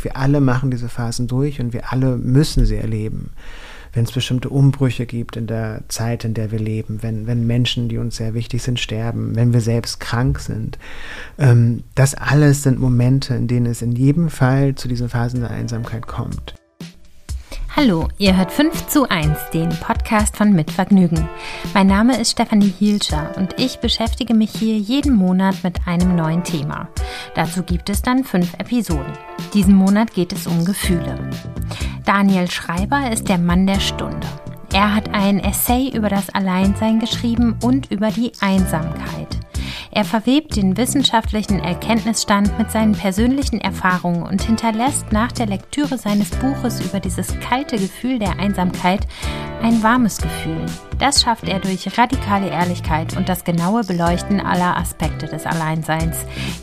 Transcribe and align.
natürlich, 0.00 0.04
wir 0.04 0.16
alle 0.16 0.40
machen 0.40 0.70
diese 0.70 0.88
Phasen 0.88 1.26
durch 1.26 1.60
und 1.60 1.72
wir 1.72 1.92
alle 1.92 2.16
müssen 2.16 2.66
sie 2.66 2.76
erleben 2.76 3.30
wenn 3.92 4.04
es 4.04 4.12
bestimmte 4.12 4.48
Umbrüche 4.50 5.04
gibt 5.04 5.36
in 5.36 5.48
der 5.48 5.82
Zeit, 5.88 6.24
in 6.24 6.32
der 6.32 6.52
wir 6.52 6.60
leben, 6.60 7.02
wenn, 7.02 7.26
wenn 7.26 7.44
Menschen, 7.44 7.88
die 7.88 7.98
uns 7.98 8.14
sehr 8.14 8.34
wichtig 8.34 8.62
sind, 8.62 8.78
sterben, 8.78 9.34
wenn 9.34 9.52
wir 9.52 9.60
selbst 9.60 9.98
krank 9.98 10.38
sind. 10.38 10.78
Ähm, 11.38 11.82
das 11.96 12.14
alles 12.14 12.62
sind 12.62 12.78
Momente, 12.78 13.34
in 13.34 13.48
denen 13.48 13.66
es 13.66 13.82
in 13.82 13.90
jedem 13.90 14.30
Fall 14.30 14.76
zu 14.76 14.86
diesen 14.86 15.08
Phasen 15.08 15.40
der 15.40 15.50
Einsamkeit 15.50 16.06
kommt. 16.06 16.54
Hallo, 17.76 18.08
ihr 18.18 18.36
hört 18.36 18.50
5 18.50 18.88
zu 18.88 19.08
1, 19.08 19.50
den 19.54 19.68
Podcast 19.68 20.36
von 20.36 20.52
Mitvergnügen. 20.52 21.28
Mein 21.72 21.86
Name 21.86 22.20
ist 22.20 22.32
Stefanie 22.32 22.74
Hielscher 22.78 23.32
und 23.36 23.54
ich 23.58 23.78
beschäftige 23.78 24.34
mich 24.34 24.50
hier 24.50 24.76
jeden 24.76 25.14
Monat 25.14 25.54
mit 25.62 25.86
einem 25.86 26.16
neuen 26.16 26.42
Thema. 26.42 26.88
Dazu 27.36 27.62
gibt 27.62 27.88
es 27.88 28.02
dann 28.02 28.24
fünf 28.24 28.54
Episoden. 28.54 29.12
Diesen 29.54 29.74
Monat 29.74 30.12
geht 30.12 30.32
es 30.32 30.48
um 30.48 30.64
Gefühle. 30.64 31.30
Daniel 32.04 32.50
Schreiber 32.50 33.10
ist 33.12 33.28
der 33.28 33.38
Mann 33.38 33.68
der 33.68 33.80
Stunde. 33.80 34.26
Er 34.72 34.94
hat 34.94 35.14
ein 35.14 35.38
Essay 35.38 35.90
über 35.94 36.08
das 36.08 36.28
Alleinsein 36.30 36.98
geschrieben 36.98 37.56
und 37.62 37.90
über 37.90 38.10
die 38.10 38.32
Einsamkeit. 38.40 39.39
Er 39.92 40.04
verwebt 40.04 40.54
den 40.54 40.76
wissenschaftlichen 40.76 41.58
Erkenntnisstand 41.58 42.56
mit 42.58 42.70
seinen 42.70 42.92
persönlichen 42.92 43.60
Erfahrungen 43.60 44.22
und 44.22 44.40
hinterlässt 44.40 45.10
nach 45.10 45.32
der 45.32 45.46
Lektüre 45.46 45.98
seines 45.98 46.30
Buches 46.30 46.80
über 46.80 47.00
dieses 47.00 47.38
kalte 47.40 47.76
Gefühl 47.76 48.20
der 48.20 48.38
Einsamkeit 48.38 49.06
ein 49.62 49.82
warmes 49.82 50.18
Gefühl. 50.18 50.64
Das 51.00 51.22
schafft 51.22 51.48
er 51.48 51.58
durch 51.58 51.98
radikale 51.98 52.48
Ehrlichkeit 52.48 53.16
und 53.16 53.28
das 53.28 53.42
genaue 53.42 53.82
Beleuchten 53.82 54.40
aller 54.40 54.76
Aspekte 54.76 55.26
des 55.26 55.44
Alleinseins, 55.44 56.16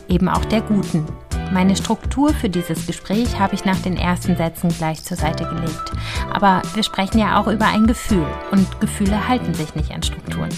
eben 0.08 0.28
auch 0.28 0.44
der 0.46 0.62
guten. 0.62 1.04
Meine 1.52 1.76
Struktur 1.76 2.32
für 2.34 2.48
dieses 2.48 2.86
Gespräch 2.86 3.38
habe 3.38 3.54
ich 3.54 3.64
nach 3.64 3.78
den 3.80 3.96
ersten 3.96 4.36
Sätzen 4.36 4.68
gleich 4.70 5.02
zur 5.02 5.16
Seite 5.16 5.44
gelegt. 5.44 5.92
Aber 6.32 6.62
wir 6.74 6.82
sprechen 6.82 7.18
ja 7.18 7.40
auch 7.40 7.46
über 7.46 7.66
ein 7.66 7.86
Gefühl 7.86 8.26
und 8.50 8.80
Gefühle 8.80 9.28
halten 9.28 9.54
sich 9.54 9.74
nicht 9.74 9.92
an 9.92 10.02
Strukturen. 10.02 10.50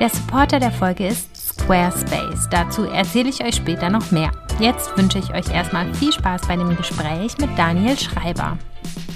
Der 0.00 0.08
Supporter 0.08 0.58
der 0.58 0.72
Folge 0.72 1.06
ist 1.06 1.33
Squarespace. 1.64 2.46
Dazu 2.50 2.84
erzähle 2.84 3.30
ich 3.30 3.42
euch 3.42 3.54
später 3.54 3.88
noch 3.88 4.10
mehr. 4.10 4.30
Jetzt 4.60 4.96
wünsche 4.98 5.18
ich 5.18 5.32
euch 5.32 5.50
erstmal 5.50 5.92
viel 5.94 6.12
Spaß 6.12 6.42
bei 6.46 6.56
dem 6.56 6.76
Gespräch 6.76 7.38
mit 7.38 7.56
Daniel 7.56 7.98
Schreiber. 7.98 8.58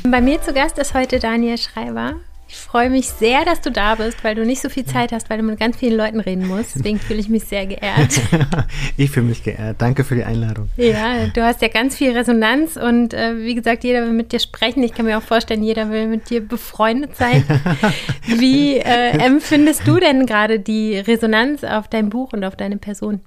Bei 0.04 0.22
mir 0.22 0.40
zu 0.40 0.54
Gast 0.54 0.78
ist 0.78 0.94
heute 0.94 1.18
Daniel 1.18 1.58
Schreiber. 1.58 2.14
Ich 2.50 2.56
freue 2.56 2.88
mich 2.88 3.08
sehr, 3.08 3.44
dass 3.44 3.60
du 3.60 3.70
da 3.70 3.96
bist, 3.96 4.24
weil 4.24 4.34
du 4.34 4.46
nicht 4.46 4.62
so 4.62 4.70
viel 4.70 4.86
Zeit 4.86 5.12
hast, 5.12 5.28
weil 5.28 5.36
du 5.36 5.44
mit 5.44 5.60
ganz 5.60 5.76
vielen 5.76 5.98
Leuten 5.98 6.18
reden 6.18 6.46
musst. 6.46 6.76
Deswegen 6.76 6.98
fühle 6.98 7.20
ich 7.20 7.28
mich 7.28 7.44
sehr 7.44 7.66
geehrt. 7.66 8.20
ich 8.96 9.10
fühle 9.10 9.26
mich 9.26 9.42
geehrt. 9.42 9.76
Danke 9.78 10.02
für 10.02 10.14
die 10.14 10.24
Einladung. 10.24 10.70
Ja, 10.76 11.26
du 11.26 11.44
hast 11.44 11.60
ja 11.60 11.68
ganz 11.68 11.96
viel 11.96 12.16
Resonanz 12.16 12.76
und 12.76 13.12
äh, 13.12 13.38
wie 13.44 13.54
gesagt, 13.54 13.84
jeder 13.84 14.02
will 14.02 14.12
mit 14.12 14.32
dir 14.32 14.40
sprechen. 14.40 14.82
Ich 14.82 14.94
kann 14.94 15.04
mir 15.04 15.18
auch 15.18 15.22
vorstellen, 15.22 15.62
jeder 15.62 15.90
will 15.90 16.06
mit 16.06 16.30
dir 16.30 16.40
befreundet 16.40 17.16
sein. 17.16 17.44
wie 18.26 18.78
äh, 18.78 19.18
empfindest 19.18 19.86
du 19.86 19.98
denn 19.98 20.24
gerade 20.24 20.58
die 20.58 20.98
Resonanz 20.98 21.64
auf 21.64 21.88
dein 21.88 22.08
Buch 22.08 22.32
und 22.32 22.44
auf 22.44 22.56
deine 22.56 22.78
Person? 22.78 23.20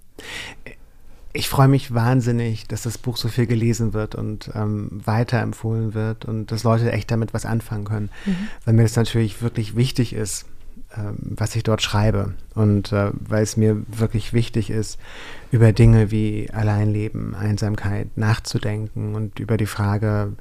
Ich 1.33 1.49
freue 1.49 1.67
mich 1.67 1.93
wahnsinnig, 1.93 2.67
dass 2.67 2.83
das 2.83 2.97
Buch 2.97 3.17
so 3.17 3.27
viel 3.27 3.45
gelesen 3.45 3.93
wird 3.93 4.15
und 4.15 4.51
ähm, 4.53 5.01
weiterempfohlen 5.05 5.93
wird 5.93 6.25
und 6.25 6.51
dass 6.51 6.63
Leute 6.63 6.91
echt 6.91 7.11
damit 7.11 7.33
was 7.33 7.45
anfangen 7.45 7.85
können, 7.85 8.09
mhm. 8.25 8.47
weil 8.65 8.73
mir 8.73 8.83
das 8.83 8.95
natürlich 8.95 9.41
wirklich 9.41 9.75
wichtig 9.75 10.13
ist, 10.13 10.45
ähm, 10.97 11.15
was 11.21 11.55
ich 11.55 11.63
dort 11.63 11.81
schreibe 11.81 12.33
und 12.53 12.91
äh, 12.91 13.11
weil 13.13 13.43
es 13.43 13.55
mir 13.55 13.81
wirklich 13.87 14.33
wichtig 14.33 14.69
ist, 14.69 14.99
über 15.51 15.71
Dinge 15.71 16.11
wie 16.11 16.49
Alleinleben, 16.51 17.33
Einsamkeit 17.33 18.17
nachzudenken 18.17 19.15
und 19.15 19.39
über 19.39 19.55
die 19.55 19.65
Frage, 19.65 20.33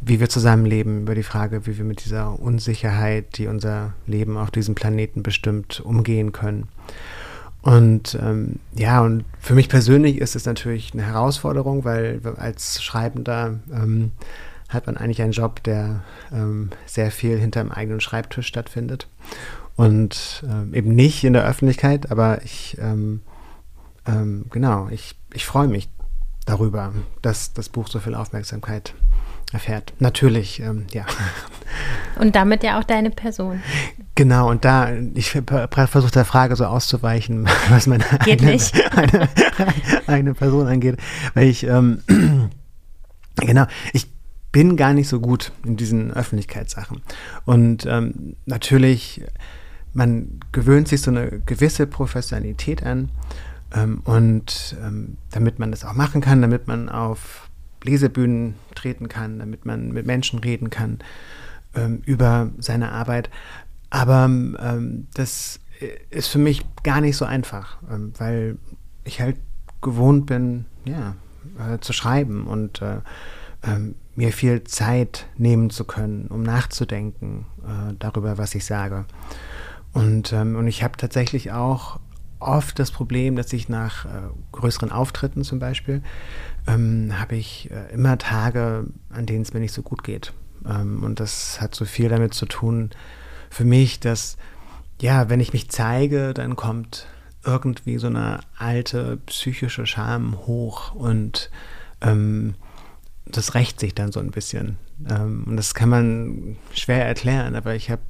wie 0.00 0.20
wir 0.20 0.28
zusammenleben, 0.28 1.02
über 1.02 1.14
die 1.14 1.22
Frage, 1.22 1.66
wie 1.66 1.78
wir 1.78 1.84
mit 1.84 2.04
dieser 2.04 2.38
Unsicherheit, 2.40 3.38
die 3.38 3.46
unser 3.46 3.94
Leben 4.06 4.36
auf 4.36 4.50
diesem 4.50 4.74
Planeten 4.74 5.22
bestimmt, 5.22 5.80
umgehen 5.80 6.32
können. 6.32 6.68
Und 7.64 8.18
ähm, 8.20 8.60
ja, 8.74 9.00
und 9.00 9.24
für 9.40 9.54
mich 9.54 9.70
persönlich 9.70 10.18
ist 10.18 10.36
es 10.36 10.44
natürlich 10.44 10.92
eine 10.92 11.02
Herausforderung, 11.02 11.82
weil 11.84 12.20
als 12.36 12.82
Schreibender 12.82 13.58
ähm, 13.72 14.12
hat 14.68 14.86
man 14.86 14.98
eigentlich 14.98 15.22
einen 15.22 15.32
Job, 15.32 15.62
der 15.62 16.04
ähm, 16.30 16.68
sehr 16.84 17.10
viel 17.10 17.38
hinter 17.38 17.62
dem 17.62 17.72
eigenen 17.72 18.02
Schreibtisch 18.02 18.46
stattfindet. 18.46 19.08
Und 19.76 20.44
ähm, 20.46 20.74
eben 20.74 20.94
nicht 20.94 21.24
in 21.24 21.32
der 21.32 21.46
Öffentlichkeit, 21.46 22.10
aber 22.10 22.42
ich, 22.42 22.76
ähm, 22.78 23.22
ähm, 24.06 24.44
genau, 24.50 24.88
ich, 24.90 25.16
ich 25.32 25.46
freue 25.46 25.66
mich 25.66 25.88
darüber, 26.44 26.92
dass 27.22 27.54
das 27.54 27.70
Buch 27.70 27.88
so 27.88 27.98
viel 27.98 28.14
Aufmerksamkeit 28.14 28.92
erfährt. 29.54 29.94
Natürlich, 30.00 30.58
ja. 30.58 31.06
Und 32.20 32.36
damit 32.36 32.62
ja 32.62 32.78
auch 32.78 32.84
deine 32.84 33.10
Person. 33.10 33.62
Genau, 34.16 34.48
und 34.48 34.64
da, 34.64 34.92
ich 35.14 35.30
versuche 35.30 36.12
der 36.12 36.24
Frage 36.24 36.54
so 36.54 36.66
auszuweichen, 36.66 37.48
was 37.68 37.86
meine 37.86 38.04
eigene, 38.20 38.58
eine, 38.92 39.28
eine, 40.06 40.34
Person 40.34 40.68
angeht. 40.68 40.98
Weil 41.34 41.48
ich, 41.48 41.64
ähm, 41.64 41.98
genau, 43.36 43.66
ich 43.92 44.12
bin 44.52 44.76
gar 44.76 44.94
nicht 44.94 45.08
so 45.08 45.18
gut 45.18 45.50
in 45.64 45.76
diesen 45.76 46.12
Öffentlichkeitssachen. 46.12 47.02
Und 47.44 47.86
ähm, 47.86 48.36
natürlich, 48.46 49.22
man 49.92 50.38
gewöhnt 50.52 50.86
sich 50.86 51.02
so 51.02 51.10
eine 51.10 51.40
gewisse 51.44 51.88
Professionalität 51.88 52.84
an. 52.84 53.10
Ähm, 53.74 54.00
und 54.04 54.76
ähm, 54.80 55.16
damit 55.32 55.58
man 55.58 55.72
das 55.72 55.84
auch 55.84 55.94
machen 55.94 56.20
kann, 56.20 56.40
damit 56.40 56.68
man 56.68 56.88
auf 56.88 57.48
Lesebühnen 57.82 58.54
treten 58.76 59.08
kann, 59.08 59.40
damit 59.40 59.66
man 59.66 59.90
mit 59.92 60.06
Menschen 60.06 60.38
reden 60.38 60.70
kann 60.70 61.00
ähm, 61.74 62.02
über 62.06 62.50
seine 62.58 62.92
Arbeit, 62.92 63.30
aber 63.94 64.24
ähm, 64.24 65.06
das 65.14 65.60
ist 66.10 66.26
für 66.26 66.40
mich 66.40 66.64
gar 66.82 67.00
nicht 67.00 67.16
so 67.16 67.24
einfach, 67.24 67.78
ähm, 67.88 68.12
weil 68.18 68.58
ich 69.04 69.20
halt 69.20 69.36
gewohnt 69.82 70.26
bin, 70.26 70.64
ja, 70.84 71.14
äh, 71.60 71.78
zu 71.78 71.92
schreiben 71.92 72.48
und 72.48 72.82
äh, 72.82 72.96
äh, 73.62 73.94
mir 74.16 74.32
viel 74.32 74.64
Zeit 74.64 75.26
nehmen 75.36 75.70
zu 75.70 75.84
können, 75.84 76.26
um 76.26 76.42
nachzudenken 76.42 77.46
äh, 77.62 77.94
darüber, 78.00 78.36
was 78.36 78.56
ich 78.56 78.64
sage. 78.64 79.04
Und, 79.92 80.32
ähm, 80.32 80.56
und 80.56 80.66
ich 80.66 80.82
habe 80.82 80.96
tatsächlich 80.96 81.52
auch 81.52 82.00
oft 82.40 82.80
das 82.80 82.90
Problem, 82.90 83.36
dass 83.36 83.52
ich 83.52 83.68
nach 83.68 84.06
äh, 84.06 84.08
größeren 84.50 84.90
Auftritten 84.90 85.44
zum 85.44 85.60
Beispiel, 85.60 86.02
ähm, 86.66 87.12
habe 87.16 87.36
ich 87.36 87.70
äh, 87.70 87.92
immer 87.92 88.18
Tage, 88.18 88.86
an 89.10 89.26
denen 89.26 89.42
es 89.42 89.54
mir 89.54 89.60
nicht 89.60 89.72
so 89.72 89.82
gut 89.82 90.02
geht. 90.02 90.32
Ähm, 90.68 91.04
und 91.04 91.20
das 91.20 91.60
hat 91.60 91.76
so 91.76 91.84
viel 91.84 92.08
damit 92.08 92.34
zu 92.34 92.46
tun, 92.46 92.90
für 93.54 93.64
mich, 93.64 94.00
dass, 94.00 94.36
ja, 95.00 95.28
wenn 95.28 95.40
ich 95.40 95.52
mich 95.52 95.70
zeige, 95.70 96.34
dann 96.34 96.56
kommt 96.56 97.06
irgendwie 97.44 97.98
so 97.98 98.08
eine 98.08 98.40
alte 98.58 99.18
psychische 99.26 99.86
Scham 99.86 100.38
hoch 100.46 100.94
und 100.94 101.50
ähm, 102.00 102.54
das 103.26 103.54
rächt 103.54 103.78
sich 103.78 103.94
dann 103.94 104.12
so 104.12 104.18
ein 104.20 104.32
bisschen. 104.32 104.76
Ähm, 105.08 105.44
und 105.46 105.56
das 105.56 105.74
kann 105.74 105.88
man 105.88 106.56
schwer 106.72 107.06
erklären, 107.06 107.54
aber 107.54 107.74
ich 107.74 107.90
habe 107.90 108.02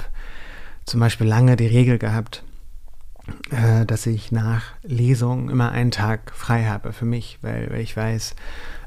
zum 0.87 1.01
Beispiel 1.01 1.27
lange 1.27 1.57
die 1.57 1.67
Regel 1.67 1.99
gehabt, 1.99 2.43
äh, 3.51 3.85
dass 3.85 4.07
ich 4.07 4.33
nach 4.33 4.63
Lesung 4.83 5.51
immer 5.51 5.73
einen 5.73 5.91
Tag 5.91 6.33
frei 6.35 6.65
habe 6.65 6.93
für 6.93 7.07
mich, 7.07 7.39
weil, 7.43 7.71
weil 7.71 7.81
ich 7.81 7.97
weiß, 7.97 8.35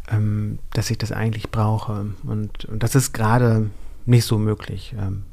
ähm, 0.10 0.58
dass 0.74 0.90
ich 0.90 0.98
das 0.98 1.12
eigentlich 1.12 1.52
brauche. 1.52 2.08
Und, 2.24 2.66
und 2.66 2.82
das 2.82 2.96
ist 2.96 3.14
gerade 3.14 3.70
nicht 4.06 4.26
so 4.26 4.38
möglich. 4.38 4.96
Ähm, 4.98 5.24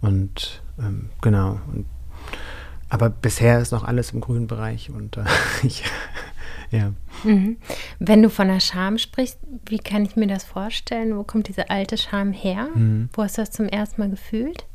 und 0.00 0.62
ähm, 0.78 1.10
genau. 1.20 1.60
Und, 1.72 1.86
aber 2.88 3.10
bisher 3.10 3.60
ist 3.60 3.72
noch 3.72 3.84
alles 3.84 4.12
im 4.12 4.20
grünen 4.20 4.46
Bereich 4.46 4.90
und 4.90 5.16
äh, 5.16 5.24
ich, 5.62 5.84
ja. 6.70 6.92
Mhm. 7.24 7.56
Wenn 7.98 8.22
du 8.22 8.30
von 8.30 8.48
der 8.48 8.60
Scham 8.60 8.98
sprichst, 8.98 9.38
wie 9.66 9.78
kann 9.78 10.04
ich 10.04 10.16
mir 10.16 10.26
das 10.26 10.44
vorstellen? 10.44 11.16
Wo 11.16 11.24
kommt 11.24 11.48
diese 11.48 11.70
alte 11.70 11.96
Scham 11.96 12.32
her? 12.32 12.68
Mhm. 12.74 13.08
Wo 13.12 13.22
hast 13.22 13.38
du 13.38 13.42
das 13.42 13.50
zum 13.50 13.66
ersten 13.66 14.00
Mal 14.00 14.10
gefühlt? 14.10 14.66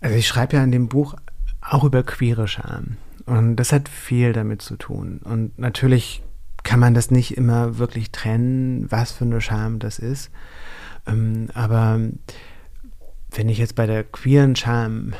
Also 0.00 0.16
ich 0.16 0.26
schreibe 0.26 0.56
ja 0.56 0.64
in 0.64 0.72
dem 0.72 0.88
Buch 0.88 1.14
auch 1.60 1.84
über 1.84 2.02
queere 2.02 2.48
Scham. 2.48 2.96
Und 3.26 3.56
das 3.56 3.72
hat 3.72 3.88
viel 3.88 4.32
damit 4.32 4.62
zu 4.62 4.76
tun. 4.76 5.20
Und 5.22 5.58
natürlich 5.58 6.22
kann 6.62 6.80
man 6.80 6.94
das 6.94 7.10
nicht 7.10 7.36
immer 7.36 7.78
wirklich 7.78 8.10
trennen, 8.10 8.90
was 8.90 9.12
für 9.12 9.24
eine 9.24 9.40
Scham 9.40 9.78
das 9.78 9.98
ist. 9.98 10.30
Ähm, 11.06 11.48
aber 11.54 12.00
wenn 13.30 13.48
ich 13.48 13.58
jetzt 13.58 13.74
bei 13.74 13.86
der 13.86 14.04
queeren 14.04 14.56
Scham 14.56 15.14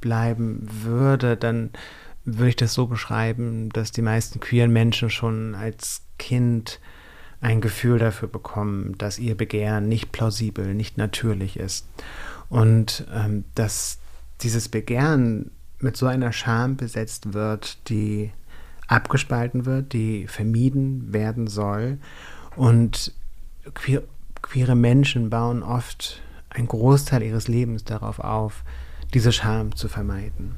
bleiben 0.00 0.66
würde, 0.70 1.36
dann 1.36 1.70
würde 2.24 2.50
ich 2.50 2.56
das 2.56 2.74
so 2.74 2.86
beschreiben, 2.86 3.70
dass 3.70 3.90
die 3.90 4.02
meisten 4.02 4.40
queeren 4.40 4.72
Menschen 4.72 5.10
schon 5.10 5.54
als 5.54 6.02
Kind 6.18 6.80
ein 7.40 7.60
Gefühl 7.60 7.98
dafür 7.98 8.28
bekommen, 8.28 8.96
dass 8.98 9.18
ihr 9.18 9.36
Begehren 9.36 9.88
nicht 9.88 10.12
plausibel, 10.12 10.74
nicht 10.74 10.98
natürlich 10.98 11.58
ist. 11.58 11.86
Und 12.48 13.06
ähm, 13.14 13.44
dass 13.54 13.98
dieses 14.40 14.68
Begehren 14.68 15.50
mit 15.78 15.96
so 15.96 16.06
einer 16.06 16.32
Scham 16.32 16.76
besetzt 16.76 17.34
wird, 17.34 17.88
die 17.88 18.32
abgespalten 18.88 19.66
wird, 19.66 19.92
die 19.92 20.26
vermieden 20.26 21.12
werden 21.12 21.46
soll 21.46 21.98
und 22.56 23.12
queer, 23.74 24.02
queere 24.42 24.74
Menschen 24.74 25.30
bauen 25.30 25.62
oft 25.62 26.22
einen 26.58 26.68
Großteil 26.68 27.22
ihres 27.22 27.48
Lebens 27.48 27.84
darauf 27.84 28.18
auf, 28.18 28.64
diese 29.14 29.32
Scham 29.32 29.74
zu 29.74 29.88
vermeiden. 29.88 30.56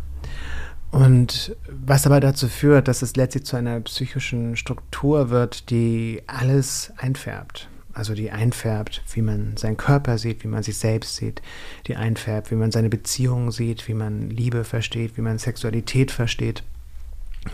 Und 0.91 1.57
was 1.69 2.07
aber 2.07 2.19
dazu 2.19 2.49
führt, 2.49 2.89
dass 2.89 3.03
es 3.03 3.15
letztlich 3.15 3.45
zu 3.45 3.57
einer 3.57 3.79
psychischen 3.81 4.57
Struktur 4.57 5.31
wird, 5.31 5.71
die 5.71 6.23
alles 6.27 6.93
einfärbt. 6.97 7.69
Also 7.93 8.15
die 8.15 8.31
einfärbt, 8.31 9.03
wie 9.13 9.23
man 9.23 9.57
seinen 9.57 9.77
Körper 9.77 10.19
sieht, 10.19 10.43
wie 10.45 10.49
man 10.49 10.63
sich 10.63 10.79
selbst 10.79 11.17
sieht, 11.17 11.43
die 11.87 11.97
einfärbt, 11.97 12.51
wie 12.51 12.57
man 12.57 12.71
seine 12.71 12.89
Beziehungen 12.89 13.51
sieht, 13.51 13.89
wie 13.89 13.95
man 13.95 14.31
Liebe 14.31 14.65
versteht, 14.65 15.17
wie 15.17 15.23
man 15.23 15.39
Sexualität 15.39 16.11
versteht. 16.11 16.63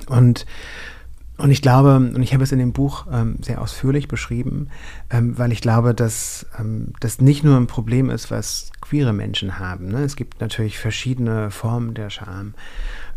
Und 0.08 0.46
und 1.38 1.50
ich 1.50 1.60
glaube, 1.60 1.96
und 1.96 2.22
ich 2.22 2.32
habe 2.32 2.44
es 2.44 2.52
in 2.52 2.58
dem 2.58 2.72
Buch 2.72 3.06
ähm, 3.12 3.36
sehr 3.42 3.60
ausführlich 3.60 4.08
beschrieben, 4.08 4.68
ähm, 5.10 5.36
weil 5.36 5.52
ich 5.52 5.60
glaube, 5.60 5.94
dass 5.94 6.46
ähm, 6.58 6.92
das 7.00 7.20
nicht 7.20 7.44
nur 7.44 7.56
ein 7.56 7.66
Problem 7.66 8.08
ist, 8.08 8.30
was 8.30 8.70
queere 8.80 9.12
Menschen 9.12 9.58
haben. 9.58 9.88
Ne? 9.88 10.02
Es 10.02 10.16
gibt 10.16 10.40
natürlich 10.40 10.78
verschiedene 10.78 11.50
Formen 11.50 11.92
der 11.94 12.08
Scham. 12.08 12.54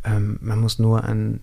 Ähm, 0.03 0.37
man 0.41 0.59
muss 0.59 0.79
nur 0.79 1.05
an 1.05 1.39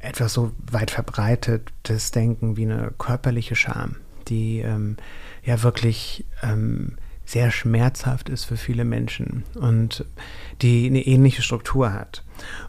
etwas 0.00 0.32
so 0.32 0.52
weit 0.70 0.90
verbreitetes 0.90 2.10
denken 2.10 2.56
wie 2.56 2.64
eine 2.64 2.92
körperliche 2.98 3.54
Scham, 3.54 3.96
die 4.28 4.60
ähm, 4.60 4.96
ja 5.44 5.62
wirklich 5.62 6.26
ähm, 6.42 6.96
sehr 7.24 7.50
schmerzhaft 7.50 8.28
ist 8.28 8.44
für 8.44 8.56
viele 8.56 8.84
Menschen 8.84 9.44
und 9.54 10.04
die 10.62 10.86
eine 10.86 11.06
ähnliche 11.06 11.42
Struktur 11.42 11.92
hat. 11.92 12.22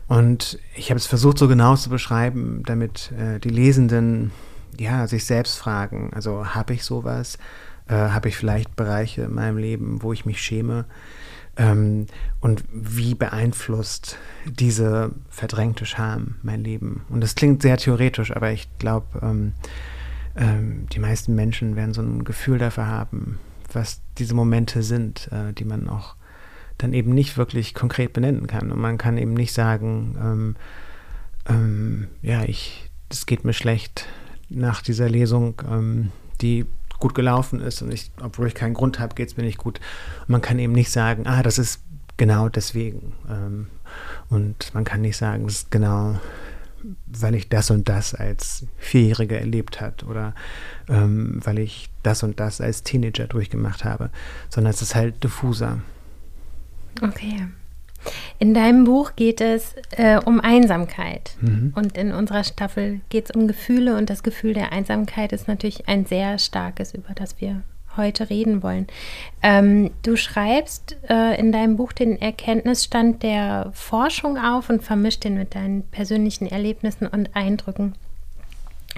Und 0.07 0.60
ich 0.75 0.90
habe 0.90 0.98
es 0.98 1.07
versucht, 1.07 1.38
so 1.38 1.48
genau 1.48 1.75
zu 1.75 1.90
beschreiben, 1.90 2.63
damit 2.66 3.12
äh, 3.12 3.40
die 3.40 3.50
Lesenden 3.50 4.31
ja, 4.80 5.07
sich 5.07 5.25
selbst 5.25 5.57
fragen, 5.57 6.12
also 6.13 6.54
habe 6.54 6.74
ich 6.74 6.84
sowas? 6.84 7.38
Äh, 7.88 7.94
habe 7.94 8.30
ich 8.30 8.38
vielleicht 8.38 8.75
Bereiche 8.75 9.24
in 9.24 9.34
meinem 9.34 9.57
Leben, 9.57 10.02
wo 10.02 10.13
ich 10.13 10.25
mich 10.25 10.42
schäme? 10.42 10.86
Ähm, 11.57 12.07
und 12.42 12.63
wie 12.72 13.16
beeinflusst 13.16 14.18
diese 14.46 15.12
verdrängte 15.30 15.86
Scham 15.86 16.36
mein 16.42 16.63
Leben? 16.63 17.06
Und 17.10 17.22
das 17.22 17.36
klingt 17.36 17.62
sehr 17.62 17.78
theoretisch, 17.78 18.36
aber 18.36 18.52
ich 18.52 18.68
glaube, 18.80 19.19
ähm, 19.22 19.54
ähm, 20.36 20.88
die 20.92 21.00
meisten 21.00 21.36
Menschen 21.36 21.75
werden 21.75 21.94
so 21.94 22.02
ein 22.02 22.24
Gefühl 22.24 22.57
dafür 22.57 22.88
haben, 22.88 23.40
was 23.75 24.01
diese 24.18 24.33
Momente 24.33 24.83
sind, 24.83 25.30
äh, 25.31 25.54
die 25.54 25.66
man 25.66 25.88
auch 25.89 26.16
dann 26.77 26.94
eben 26.94 27.13
nicht 27.13 27.38
wirklich 27.38 27.74
konkret 27.74 28.13
benennen 28.13 28.48
kann. 28.48 28.72
Und 28.72 28.80
man 28.80 28.98
kann 28.98 29.18
eben 29.18 29.33
nicht 29.33 29.54
sagen, 29.54 30.18
ähm, 30.22 30.56
ähm, 31.48 32.07
ja, 32.22 32.44
ich, 32.44 32.89
es 33.10 33.25
geht 33.25 33.45
mir 33.45 33.54
schlecht 33.54 34.07
nach 34.50 34.81
dieser 34.81 35.10
Lesung, 35.10 35.62
ähm, 35.69 36.12
die 36.42 36.66
gut 37.00 37.16
gelaufen 37.16 37.60
ist 37.60 37.81
und 37.81 37.94
ich, 37.94 38.12
obwohl 38.22 38.48
ich 38.48 38.56
keinen 38.56 38.74
Grund 38.74 39.00
habe, 39.00 39.16
geht 39.16 39.30
es 39.30 39.38
mir 39.38 39.44
nicht 39.44 39.57
gut. 39.57 39.80
Und 40.21 40.30
man 40.30 40.42
kann 40.42 40.60
eben 40.60 40.74
nicht 40.74 40.92
sagen, 40.92 41.28
ah, 41.28 41.44
das 41.44 41.57
ist 41.57 41.81
genau 42.18 42.50
deswegen. 42.50 43.13
Ähm, 43.30 43.68
und 44.30 44.74
man 44.74 44.83
kann 44.83 45.01
nicht 45.01 45.18
sagen, 45.18 45.45
das 45.45 45.56
ist 45.56 45.71
genau 45.71 46.19
weil 47.06 47.36
ich 47.36 47.50
das 47.50 47.72
und 47.72 47.90
das 47.90 48.14
als 48.14 48.66
Vierjähriger 48.78 49.40
erlebt 49.40 49.82
hat 49.82 50.04
oder 50.04 50.34
ähm, 50.90 51.40
weil 51.44 51.60
ich 51.60 51.90
das 52.04 52.24
und 52.24 52.40
das 52.40 52.62
als 52.62 52.84
Teenager 52.84 53.28
durchgemacht 53.28 53.84
habe, 53.84 54.10
sondern 54.50 54.72
es 54.72 54.82
ist 54.82 54.96
halt 54.96 55.24
diffuser. 55.24 55.80
Okay. 57.02 57.48
In 58.38 58.54
deinem 58.54 58.84
Buch 58.84 59.14
geht 59.16 59.42
es 59.42 59.74
äh, 59.92 60.20
um 60.24 60.40
Einsamkeit 60.40 61.36
mhm. 61.42 61.74
und 61.76 61.98
in 61.98 62.12
unserer 62.12 62.44
Staffel 62.44 63.02
geht 63.10 63.26
es 63.26 63.31
um 63.36 63.48
Gefühle 63.48 63.98
und 63.98 64.10
das 64.10 64.22
Gefühl 64.22 64.54
der 64.54 64.72
Einsamkeit 64.72 65.34
ist 65.34 65.48
natürlich 65.48 65.88
ein 65.88 66.06
sehr 66.06 66.38
starkes, 66.38 66.94
über 66.94 67.14
das 67.16 67.42
wir 67.42 67.64
heute 67.97 68.30
reden 68.30 68.63
wollen. 68.63 68.88
Ähm, 69.42 69.92
du 70.03 70.15
schreibst 70.15 70.97
äh, 71.09 71.39
in 71.39 71.51
deinem 71.51 71.77
Buch 71.77 71.94
den 71.94 72.21
Erkenntnisstand 72.21 73.24
der 73.24 73.71
Forschung 73.74 74.38
auf 74.38 74.69
und 74.69 74.83
vermischt 74.83 75.24
den 75.24 75.38
mit 75.38 75.56
deinen 75.56 75.83
persönlichen 75.83 76.47
Erlebnissen 76.47 77.07
und 77.07 77.36
Eindrücken. 77.36 77.95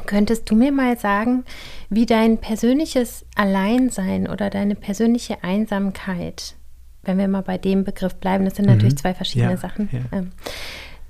Könntest 0.06 0.50
du 0.50 0.56
mir 0.56 0.72
mal 0.72 0.98
sagen, 0.98 1.44
wie 1.90 2.06
dein 2.06 2.38
persönliches 2.38 3.26
Alleinsein 3.36 4.28
oder 4.28 4.50
deine 4.50 4.76
persönliche 4.76 5.44
Einsamkeit, 5.44 6.56
wenn 7.04 7.18
wir 7.18 7.28
mal 7.28 7.42
bei 7.42 7.58
dem 7.58 7.84
Begriff 7.84 8.16
bleiben, 8.16 8.46
das 8.46 8.56
sind 8.56 8.66
mhm. 8.66 8.74
natürlich 8.74 8.98
zwei 8.98 9.14
verschiedene 9.14 9.52
ja, 9.52 9.58
Sachen, 9.58 9.90
ja. 9.92 10.00
Ähm, 10.12 10.32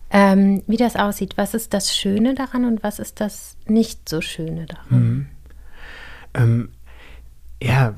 ähm, 0.10 0.64
wie 0.68 0.78
das 0.78 0.96
aussieht? 0.96 1.34
Was 1.36 1.54
ist 1.54 1.74
das 1.74 1.96
Schöne 1.96 2.34
daran 2.34 2.64
und 2.64 2.82
was 2.82 3.00
ist 3.00 3.20
das 3.20 3.58
nicht 3.66 4.08
so 4.08 4.22
Schöne 4.22 4.66
daran? 4.66 5.00
Mhm. 5.04 5.26
Ähm, 6.34 6.70
ja, 7.62 7.94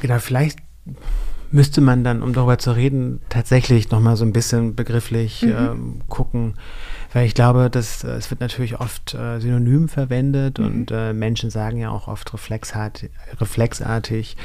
genau, 0.00 0.18
vielleicht 0.18 0.58
müsste 1.50 1.80
man 1.80 2.02
dann, 2.02 2.22
um 2.22 2.32
darüber 2.32 2.58
zu 2.58 2.72
reden, 2.72 3.20
tatsächlich 3.28 3.90
nochmal 3.90 4.16
so 4.16 4.24
ein 4.24 4.32
bisschen 4.32 4.74
begrifflich 4.74 5.42
mhm. 5.42 5.52
ähm, 5.56 6.00
gucken. 6.08 6.54
Weil 7.12 7.26
ich 7.26 7.34
glaube, 7.34 7.70
dass 7.70 8.02
äh, 8.02 8.10
es 8.10 8.30
wird 8.30 8.40
natürlich 8.40 8.80
oft 8.80 9.14
äh, 9.14 9.38
synonym 9.38 9.88
verwendet 9.88 10.58
mhm. 10.58 10.66
und 10.66 10.90
äh, 10.90 11.12
Menschen 11.12 11.50
sagen 11.50 11.78
ja 11.78 11.90
auch 11.90 12.08
oft 12.08 12.32
reflexartig, 12.34 13.10
reflexartig 13.40 14.36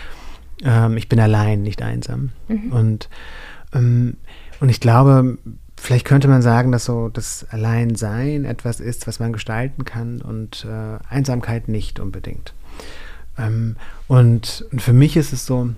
ähm, 0.64 0.98
ich 0.98 1.10
bin 1.10 1.20
allein, 1.20 1.62
nicht 1.62 1.82
einsam. 1.82 2.32
Mhm. 2.48 2.72
Und, 2.72 3.10
ähm, 3.74 4.18
und 4.60 4.70
ich 4.70 4.80
glaube, 4.80 5.38
vielleicht 5.78 6.06
könnte 6.06 6.28
man 6.28 6.42
sagen, 6.42 6.72
dass 6.72 6.86
so 6.86 7.10
das 7.10 7.46
Alleinsein 7.50 8.46
etwas 8.46 8.80
ist, 8.80 9.08
was 9.08 9.20
man 9.20 9.34
gestalten 9.34 9.86
kann 9.86 10.22
und 10.22 10.66
äh, 10.66 11.00
Einsamkeit 11.10 11.68
nicht 11.68 12.00
unbedingt. 12.00 12.54
Ähm, 13.40 13.76
und, 14.08 14.66
und, 14.72 14.82
für 14.82 14.94
mich 14.94 15.18
ist 15.18 15.34
es 15.34 15.46
so, 15.46 15.70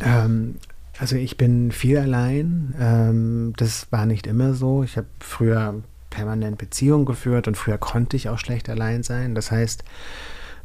ähm, 0.00 0.56
also 0.98 1.16
ich 1.16 1.36
bin 1.36 1.72
viel 1.72 1.98
allein. 1.98 2.74
Ähm, 2.78 3.52
das 3.56 3.88
war 3.90 4.06
nicht 4.06 4.26
immer 4.26 4.54
so. 4.54 4.82
Ich 4.82 4.96
habe 4.96 5.08
früher 5.20 5.82
permanent 6.10 6.58
Beziehungen 6.58 7.06
geführt 7.06 7.48
und 7.48 7.56
früher 7.56 7.78
konnte 7.78 8.16
ich 8.16 8.28
auch 8.28 8.38
schlecht 8.38 8.68
allein 8.68 9.02
sein. 9.02 9.34
Das 9.34 9.50
heißt, 9.50 9.82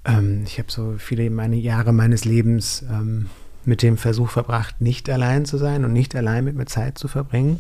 ähm, 0.06 0.44
ich 0.46 0.60
habe 0.60 0.72
so 0.72 0.96
viele 0.98 1.30
meine 1.30 1.56
Jahre 1.56 1.94
meines 1.94 2.26
Lebens 2.26 2.84
ähm, 2.90 3.30
mit 3.66 3.82
dem 3.82 3.98
Versuch 3.98 4.30
verbracht, 4.30 4.80
nicht 4.82 5.10
allein 5.10 5.46
zu 5.46 5.58
sein 5.58 5.84
und 5.84 5.94
nicht 5.94 6.16
allein 6.16 6.46
mit 6.46 6.56
mir 6.56 6.66
Zeit 6.66 6.98
zu 6.98 7.08
verbringen. 7.08 7.60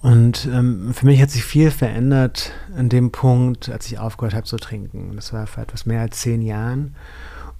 Und 0.00 0.48
ähm, 0.52 0.92
für 0.94 1.06
mich 1.06 1.22
hat 1.22 1.30
sich 1.30 1.44
viel 1.44 1.70
verändert 1.70 2.52
an 2.76 2.88
dem 2.88 3.12
Punkt, 3.12 3.68
als 3.68 3.86
ich 3.86 3.98
aufgehört 3.98 4.34
habe 4.34 4.46
zu 4.46 4.56
trinken. 4.56 5.12
Das 5.14 5.32
war 5.32 5.46
vor 5.46 5.62
etwas 5.62 5.86
mehr 5.86 6.00
als 6.00 6.18
zehn 6.18 6.42
Jahren. 6.42 6.96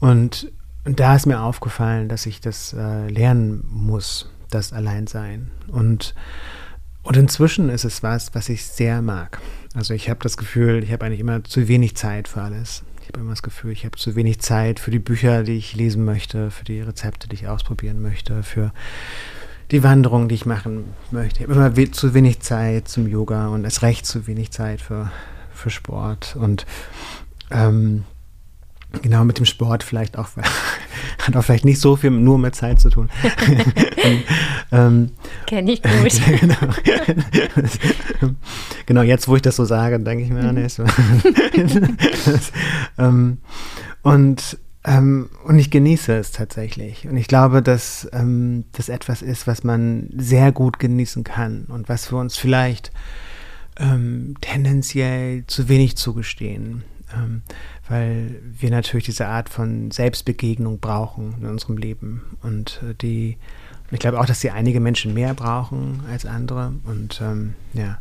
Und, 0.03 0.51
und 0.85 0.99
da 0.99 1.15
ist 1.15 1.27
mir 1.27 1.41
aufgefallen, 1.41 2.09
dass 2.09 2.27
ich 2.27 2.41
das 2.41 2.73
äh, 2.73 3.07
lernen 3.07 3.65
muss, 3.71 4.29
das 4.51 4.73
Alleinsein. 4.73 5.53
Und, 5.69 6.17
und 7.05 7.17
inzwischen 7.17 7.69
ist 7.69 7.85
es 7.85 8.03
was, 8.03 8.35
was 8.35 8.49
ich 8.49 8.67
sehr 8.67 9.01
mag. 9.01 9.39
Also 9.75 9.95
ich 9.95 10.11
habe 10.11 10.19
das 10.21 10.37
Gefühl, 10.37 10.83
ich 10.83 10.91
habe 10.91 11.05
eigentlich 11.05 11.21
immer 11.21 11.45
zu 11.45 11.69
wenig 11.69 11.95
Zeit 11.95 12.27
für 12.27 12.43
alles. 12.43 12.83
Ich 13.01 13.09
habe 13.11 13.21
immer 13.21 13.31
das 13.31 13.45
Gefühl, 13.45 13.71
ich 13.71 13.85
habe 13.85 13.97
zu 13.97 14.17
wenig 14.17 14.41
Zeit 14.41 14.81
für 14.81 14.91
die 14.91 14.99
Bücher, 14.99 15.45
die 15.45 15.57
ich 15.57 15.77
lesen 15.77 16.05
möchte, 16.05 16.51
für 16.51 16.65
die 16.65 16.81
Rezepte, 16.81 17.29
die 17.29 17.37
ich 17.37 17.47
ausprobieren 17.47 18.03
möchte, 18.03 18.43
für 18.43 18.73
die 19.71 19.85
Wanderung, 19.85 20.29
die 20.29 20.35
ich 20.35 20.47
machen 20.47 20.83
möchte. 21.13 21.45
Ich 21.45 21.49
habe 21.49 21.55
immer 21.55 21.77
we 21.77 21.93
zu 21.93 22.13
wenig 22.13 22.41
Zeit 22.41 22.89
zum 22.89 23.07
Yoga 23.07 23.47
und 23.47 23.63
erst 23.63 23.83
recht 23.83 24.05
zu 24.05 24.27
wenig 24.27 24.51
Zeit 24.51 24.81
für, 24.81 25.13
für 25.55 25.71
Sport. 25.71 26.35
Und 26.35 26.67
ähm, 27.53 28.03
Genau, 29.01 29.25
mit 29.25 29.39
dem 29.39 29.47
Sport 29.47 29.83
vielleicht 29.83 30.19
auch, 30.19 30.29
hat 31.19 31.37
auch 31.37 31.43
vielleicht 31.43 31.65
nicht 31.65 31.81
so 31.81 31.97
viel 31.97 32.11
nur 32.11 32.39
mit 32.39 32.55
Zeit 32.55 32.81
zu 32.81 32.91
tun. 32.91 33.09
ähm, 34.73 35.11
Kenne 35.47 35.73
ich 35.73 35.83
gut. 35.83 35.93
genau, 36.41 38.35
genau, 38.87 39.03
jetzt 39.03 39.29
wo 39.29 39.37
ich 39.37 39.43
das 39.43 39.57
so 39.57 39.65
sage, 39.65 39.99
denke 40.01 40.25
ich 40.25 40.31
mir, 40.31 40.45
ah, 40.45 40.53
nee, 40.53 40.67
ähm, 42.99 43.39
und, 44.03 44.59
ähm, 44.85 45.31
und 45.45 45.59
ich 45.59 45.71
genieße 45.71 46.15
es 46.15 46.33
tatsächlich. 46.33 47.09
Und 47.09 47.17
ich 47.17 47.29
glaube, 47.29 47.63
dass 47.63 48.09
ähm, 48.13 48.65
das 48.73 48.89
etwas 48.89 49.23
ist, 49.23 49.47
was 49.47 49.65
man 49.65 50.11
sehr 50.17 50.53
gut 50.53 50.79
genießen 50.79 51.25
kann 51.25 51.65
und 51.69 51.89
was 51.89 52.13
wir 52.13 52.19
uns 52.19 52.37
vielleicht 52.37 52.93
ähm, 53.79 54.35
tendenziell 54.41 55.45
zu 55.47 55.69
wenig 55.69 55.97
zugestehen. 55.97 56.85
Ähm, 57.15 57.43
weil 57.89 58.41
wir 58.43 58.71
natürlich 58.71 59.07
diese 59.07 59.27
Art 59.27 59.49
von 59.49 59.91
Selbstbegegnung 59.91 60.79
brauchen 60.79 61.35
in 61.41 61.47
unserem 61.47 61.77
Leben. 61.77 62.37
Und 62.43 62.81
äh, 62.89 62.95
die, 62.95 63.37
ich 63.91 63.99
glaube 63.99 64.21
auch, 64.21 64.27
dass 64.27 64.41
die 64.41 64.51
einige 64.51 64.81
Menschen 64.81 65.15
mehr 65.15 65.35
brauchen 65.35 66.03
als 66.11 66.27
andere. 66.27 66.75
Und 66.85 67.21
ähm, 67.23 67.55
ja, 67.75 67.99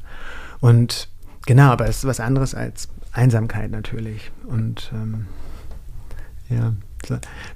und 0.59 1.09
genau, 1.45 1.71
aber 1.71 1.87
es 1.87 1.97
ist 1.97 2.05
was 2.05 2.19
anderes 2.19 2.55
als 2.55 2.89
Einsamkeit 3.11 3.71
natürlich. 3.71 4.31
Und 4.47 4.91
ähm, 4.93 5.25
ja. 6.49 6.73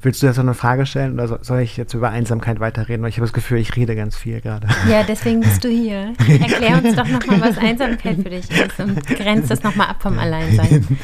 Willst 0.02 0.22
du 0.22 0.28
jetzt 0.28 0.38
noch 0.38 0.44
eine 0.44 0.54
Frage 0.54 0.86
stellen 0.86 1.14
oder 1.14 1.44
soll 1.44 1.60
ich 1.60 1.78
jetzt 1.78 1.94
über 1.94 2.10
Einsamkeit 2.10 2.60
weiterreden? 2.60 3.04
Weil 3.04 3.10
ich 3.10 3.18
habe 3.18 3.26
das 3.26 3.34
Gefühl, 3.34 3.60
ich 3.60 3.76
rede 3.76 3.96
ganz 3.96 4.16
viel 4.16 4.42
gerade. 4.42 4.68
Ja, 4.90 5.04
deswegen 5.04 5.42
bist 5.42 5.64
du 5.64 5.70
hier. 5.70 6.14
Erklär 6.28 6.84
uns 6.84 6.96
doch 6.96 7.08
nochmal, 7.08 7.42
was 7.42 7.58
Einsamkeit 7.58 8.18
für 8.18 8.30
dich 8.30 8.50
ist 8.50 8.80
und 8.80 9.06
grenzt 9.08 9.52
das 9.52 9.64
nochmal 9.64 9.88
ab 9.88 10.02
vom 10.02 10.18
Alleinsein. 10.20 10.98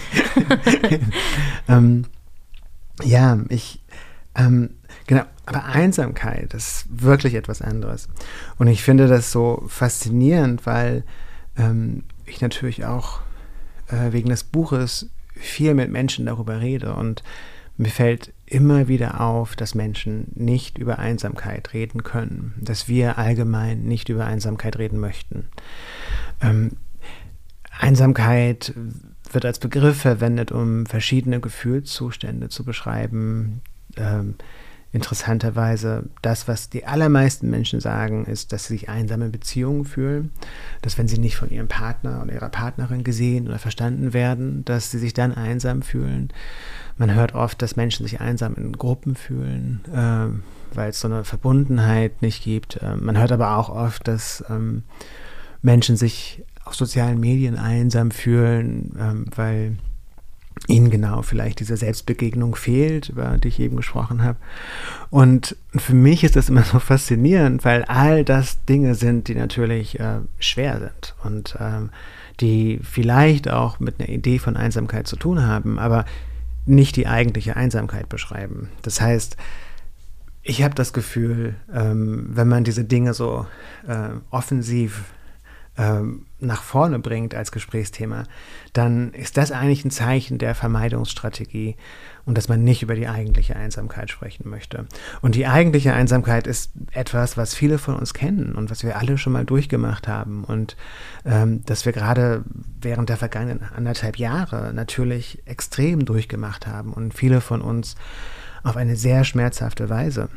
ähm, 1.67 2.05
ja, 3.03 3.37
ich, 3.49 3.81
Ähm, 4.35 4.71
genau, 5.07 5.23
aber 5.45 5.65
Einsamkeit 5.65 6.53
ist 6.53 6.85
wirklich 6.89 7.35
etwas 7.35 7.61
anderes. 7.61 8.07
Und 8.57 8.67
ich 8.67 8.81
finde 8.81 9.07
das 9.07 9.31
so 9.31 9.63
faszinierend, 9.67 10.65
weil 10.65 11.03
ähm, 11.57 12.03
ich 12.25 12.41
natürlich 12.41 12.85
auch 12.85 13.19
äh, 13.87 14.11
wegen 14.11 14.29
des 14.29 14.43
Buches 14.43 15.09
viel 15.35 15.73
mit 15.73 15.91
Menschen 15.91 16.25
darüber 16.25 16.61
rede 16.61 16.93
und 16.93 17.23
mir 17.77 17.89
fällt 17.89 18.33
immer 18.45 18.87
wieder 18.87 19.21
auf, 19.21 19.55
dass 19.55 19.75
Menschen 19.75 20.27
nicht 20.35 20.77
über 20.77 20.99
Einsamkeit 20.99 21.73
reden 21.73 22.03
können, 22.03 22.53
dass 22.59 22.87
wir 22.87 23.17
allgemein 23.17 23.83
nicht 23.83 24.09
über 24.09 24.25
Einsamkeit 24.25 24.77
reden 24.77 24.99
möchten. 24.99 25.47
Ähm, 26.41 26.71
Einsamkeit 27.79 28.73
wird 29.31 29.45
als 29.45 29.59
Begriff 29.59 30.01
verwendet, 30.01 30.51
um 30.51 30.85
verschiedene 30.85 31.39
Gefühlszustände 31.39 32.49
zu 32.49 32.63
beschreiben. 32.63 33.61
Ähm, 33.97 34.35
interessanterweise, 34.93 36.03
das, 36.21 36.47
was 36.47 36.69
die 36.69 36.85
allermeisten 36.85 37.49
Menschen 37.49 37.79
sagen, 37.79 38.25
ist, 38.25 38.51
dass 38.51 38.65
sie 38.65 38.73
sich 38.73 38.89
einsame 38.89 39.29
Beziehungen 39.29 39.85
fühlen, 39.85 40.31
dass 40.81 40.97
wenn 40.97 41.07
sie 41.07 41.17
nicht 41.17 41.37
von 41.37 41.49
ihrem 41.49 41.69
Partner 41.69 42.21
oder 42.21 42.33
ihrer 42.33 42.49
Partnerin 42.49 43.03
gesehen 43.03 43.47
oder 43.47 43.57
verstanden 43.57 44.13
werden, 44.13 44.65
dass 44.65 44.91
sie 44.91 44.99
sich 44.99 45.13
dann 45.13 45.33
einsam 45.33 45.81
fühlen. 45.81 46.29
Man 46.97 47.15
hört 47.15 47.35
oft, 47.35 47.61
dass 47.61 47.77
Menschen 47.77 48.05
sich 48.05 48.19
einsam 48.19 48.55
in 48.55 48.73
Gruppen 48.73 49.15
fühlen, 49.15 49.81
äh, 49.93 50.75
weil 50.75 50.89
es 50.89 50.99
so 50.99 51.07
eine 51.07 51.23
Verbundenheit 51.23 52.21
nicht 52.21 52.43
gibt. 52.43 52.77
Äh, 52.77 52.97
man 52.97 53.17
hört 53.17 53.31
aber 53.31 53.57
auch 53.57 53.69
oft, 53.69 54.07
dass 54.07 54.43
ähm, 54.49 54.83
Menschen 55.61 55.95
sich 55.95 56.43
auf 56.65 56.75
sozialen 56.75 57.19
Medien 57.19 57.57
einsam 57.57 58.11
fühlen, 58.11 58.93
ähm, 58.99 59.25
weil 59.35 59.77
ihnen 60.67 60.89
genau 60.89 61.21
vielleicht 61.21 61.59
diese 61.59 61.75
Selbstbegegnung 61.75 62.55
fehlt, 62.55 63.09
über 63.09 63.37
die 63.37 63.47
ich 63.47 63.59
eben 63.59 63.77
gesprochen 63.77 64.23
habe. 64.23 64.37
Und 65.09 65.55
für 65.75 65.95
mich 65.95 66.23
ist 66.23 66.35
das 66.35 66.49
immer 66.49 66.63
so 66.63 66.79
faszinierend, 66.79 67.65
weil 67.65 67.83
all 67.85 68.23
das 68.23 68.63
Dinge 68.65 68.95
sind, 68.95 69.27
die 69.27 69.35
natürlich 69.35 69.99
äh, 69.99 70.19
schwer 70.39 70.79
sind 70.79 71.15
und 71.23 71.57
ähm, 71.59 71.89
die 72.39 72.79
vielleicht 72.83 73.49
auch 73.49 73.79
mit 73.79 73.99
einer 73.99 74.09
Idee 74.09 74.39
von 74.39 74.57
Einsamkeit 74.57 75.07
zu 75.07 75.15
tun 75.15 75.45
haben, 75.45 75.79
aber 75.79 76.05
nicht 76.65 76.95
die 76.95 77.07
eigentliche 77.07 77.55
Einsamkeit 77.55 78.07
beschreiben. 78.07 78.69
Das 78.83 79.01
heißt, 79.01 79.37
ich 80.43 80.63
habe 80.63 80.75
das 80.75 80.93
Gefühl, 80.93 81.55
ähm, 81.73 82.27
wenn 82.29 82.47
man 82.47 82.63
diese 82.63 82.83
Dinge 82.83 83.13
so 83.13 83.45
äh, 83.87 84.09
offensiv 84.31 85.03
ähm, 85.77 86.25
nach 86.39 86.63
vorne 86.63 86.99
bringt 86.99 87.33
als 87.33 87.51
Gesprächsthema, 87.51 88.25
dann 88.73 89.13
ist 89.13 89.37
das 89.37 89.51
eigentlich 89.51 89.85
ein 89.85 89.91
Zeichen 89.91 90.37
der 90.37 90.53
Vermeidungsstrategie 90.53 91.75
und 92.25 92.37
dass 92.37 92.49
man 92.49 92.63
nicht 92.63 92.83
über 92.83 92.95
die 92.95 93.07
eigentliche 93.07 93.55
Einsamkeit 93.55 94.09
sprechen 94.09 94.49
möchte. 94.49 94.85
Und 95.21 95.35
die 95.35 95.47
eigentliche 95.47 95.93
Einsamkeit 95.93 96.47
ist 96.47 96.71
etwas, 96.91 97.37
was 97.37 97.53
viele 97.53 97.77
von 97.77 97.95
uns 97.95 98.13
kennen 98.13 98.53
und 98.55 98.69
was 98.69 98.83
wir 98.83 98.97
alle 98.97 99.17
schon 99.17 99.33
mal 99.33 99.45
durchgemacht 99.45 100.07
haben 100.07 100.43
und 100.43 100.75
ähm, 101.25 101.63
dass 101.65 101.85
wir 101.85 101.93
gerade 101.93 102.43
während 102.81 103.09
der 103.09 103.17
vergangenen 103.17 103.63
anderthalb 103.63 104.17
Jahre 104.17 104.73
natürlich 104.73 105.41
extrem 105.45 106.05
durchgemacht 106.05 106.67
haben 106.67 106.91
und 106.93 107.13
viele 107.13 107.39
von 107.39 107.61
uns 107.61 107.95
auf 108.63 108.77
eine 108.77 108.95
sehr 108.95 109.23
schmerzhafte 109.23 109.89
Weise. 109.89 110.29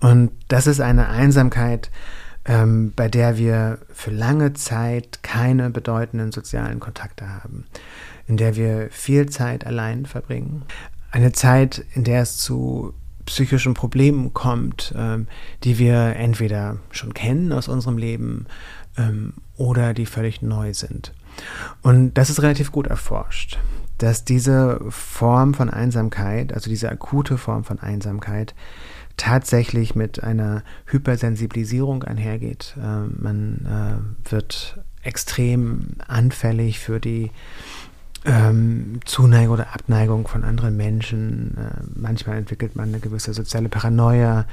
Und 0.00 0.30
das 0.48 0.66
ist 0.66 0.80
eine 0.80 1.08
Einsamkeit, 1.08 1.90
ähm, 2.48 2.92
bei 2.96 3.08
der 3.08 3.36
wir 3.36 3.78
für 3.92 4.10
lange 4.10 4.54
Zeit 4.54 5.22
keine 5.22 5.70
bedeutenden 5.70 6.32
sozialen 6.32 6.80
Kontakte 6.80 7.28
haben, 7.28 7.66
in 8.26 8.38
der 8.38 8.56
wir 8.56 8.88
viel 8.90 9.28
Zeit 9.28 9.66
allein 9.66 10.06
verbringen. 10.06 10.62
Eine 11.10 11.32
Zeit, 11.32 11.84
in 11.94 12.04
der 12.04 12.22
es 12.22 12.38
zu 12.38 12.94
psychischen 13.26 13.74
Problemen 13.74 14.32
kommt, 14.32 14.94
ähm, 14.96 15.28
die 15.62 15.78
wir 15.78 16.16
entweder 16.16 16.78
schon 16.90 17.12
kennen 17.12 17.52
aus 17.52 17.68
unserem 17.68 17.98
Leben 17.98 18.46
ähm, 18.96 19.34
oder 19.56 19.92
die 19.92 20.06
völlig 20.06 20.40
neu 20.40 20.72
sind. 20.72 21.12
Und 21.82 22.14
das 22.14 22.30
ist 22.30 22.42
relativ 22.42 22.72
gut 22.72 22.86
erforscht, 22.86 23.58
dass 23.98 24.24
diese 24.24 24.80
Form 24.88 25.52
von 25.52 25.68
Einsamkeit, 25.68 26.54
also 26.54 26.70
diese 26.70 26.90
akute 26.90 27.36
Form 27.36 27.64
von 27.64 27.78
Einsamkeit, 27.78 28.54
tatsächlich 29.18 29.94
mit 29.94 30.22
einer 30.22 30.62
Hypersensibilisierung 30.86 32.04
einhergeht. 32.04 32.74
Äh, 32.78 33.08
man 33.20 33.66
äh, 34.26 34.30
wird 34.30 34.80
extrem 35.02 35.96
anfällig 36.06 36.78
für 36.78 37.00
die 37.00 37.30
ähm, 38.24 39.00
Zuneigung 39.04 39.54
oder 39.54 39.74
Abneigung 39.74 40.26
von 40.26 40.44
anderen 40.44 40.76
Menschen. 40.76 41.56
Äh, 41.56 41.82
manchmal 41.94 42.38
entwickelt 42.38 42.76
man 42.76 42.88
eine 42.88 43.00
gewisse 43.00 43.34
soziale 43.34 43.68
Paranoia. 43.68 44.46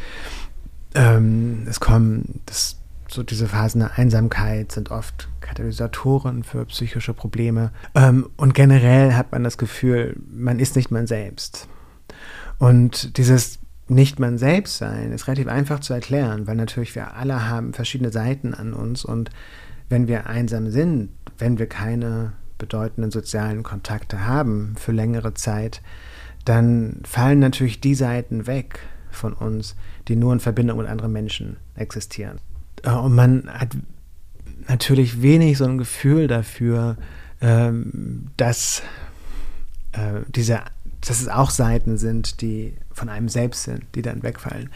Ähm, 0.93 1.65
es 1.69 1.79
kommen 1.79 2.41
das, 2.45 2.77
so 3.07 3.23
diese 3.23 3.47
Phasen 3.47 3.79
der 3.79 3.97
Einsamkeit 3.97 4.71
sind 4.71 4.91
oft 4.91 5.29
Katalysatoren 5.41 6.43
für 6.43 6.65
psychische 6.65 7.13
Probleme. 7.13 7.71
Ähm, 7.93 8.29
und 8.37 8.53
generell 8.53 9.13
hat 9.13 9.31
man 9.31 9.43
das 9.43 9.57
Gefühl, 9.57 10.15
man 10.31 10.59
ist 10.59 10.75
nicht 10.75 10.91
man 10.91 11.07
selbst. 11.07 11.67
Und 12.57 13.17
dieses 13.17 13.59
nicht 13.87 14.19
man 14.19 14.37
selbst 14.37 14.77
sein 14.77 15.11
ist 15.11 15.27
relativ 15.27 15.47
einfach 15.47 15.79
zu 15.79 15.93
erklären, 15.93 16.47
weil 16.47 16.55
natürlich 16.55 16.95
wir 16.95 17.15
alle 17.15 17.47
haben 17.47 17.73
verschiedene 17.73 18.11
Seiten 18.11 18.53
an 18.53 18.73
uns 18.73 19.05
und 19.05 19.29
wenn 19.89 20.07
wir 20.07 20.27
einsam 20.27 20.71
sind, 20.71 21.09
wenn 21.37 21.59
wir 21.59 21.67
keine 21.67 22.33
bedeutenden 22.57 23.11
sozialen 23.11 23.63
Kontakte 23.63 24.25
haben 24.25 24.75
für 24.77 24.91
längere 24.91 25.33
Zeit, 25.33 25.81
dann 26.45 27.01
fallen 27.03 27.39
natürlich 27.39 27.81
die 27.81 27.95
Seiten 27.95 28.47
weg 28.47 28.79
von 29.11 29.33
uns, 29.33 29.75
die 30.07 30.15
nur 30.15 30.33
in 30.33 30.39
Verbindung 30.39 30.77
mit 30.77 30.87
anderen 30.87 31.11
Menschen 31.11 31.57
existieren. 31.75 32.39
Äh, 32.83 32.91
und 32.91 33.13
man 33.13 33.49
hat 33.51 33.75
natürlich 34.67 35.21
wenig 35.21 35.57
so 35.57 35.65
ein 35.65 35.77
Gefühl 35.77 36.27
dafür, 36.27 36.97
ähm, 37.41 38.27
dass 38.37 38.81
äh, 39.91 40.21
diese 40.29 40.61
dass 41.05 41.21
es 41.21 41.29
auch 41.29 41.49
Seiten 41.49 41.97
sind, 41.97 42.41
die 42.41 42.75
von 42.91 43.09
einem 43.09 43.29
selbst 43.29 43.63
sind, 43.63 43.83
die 43.95 44.01
dann 44.01 44.23
wegfallen. 44.23 44.69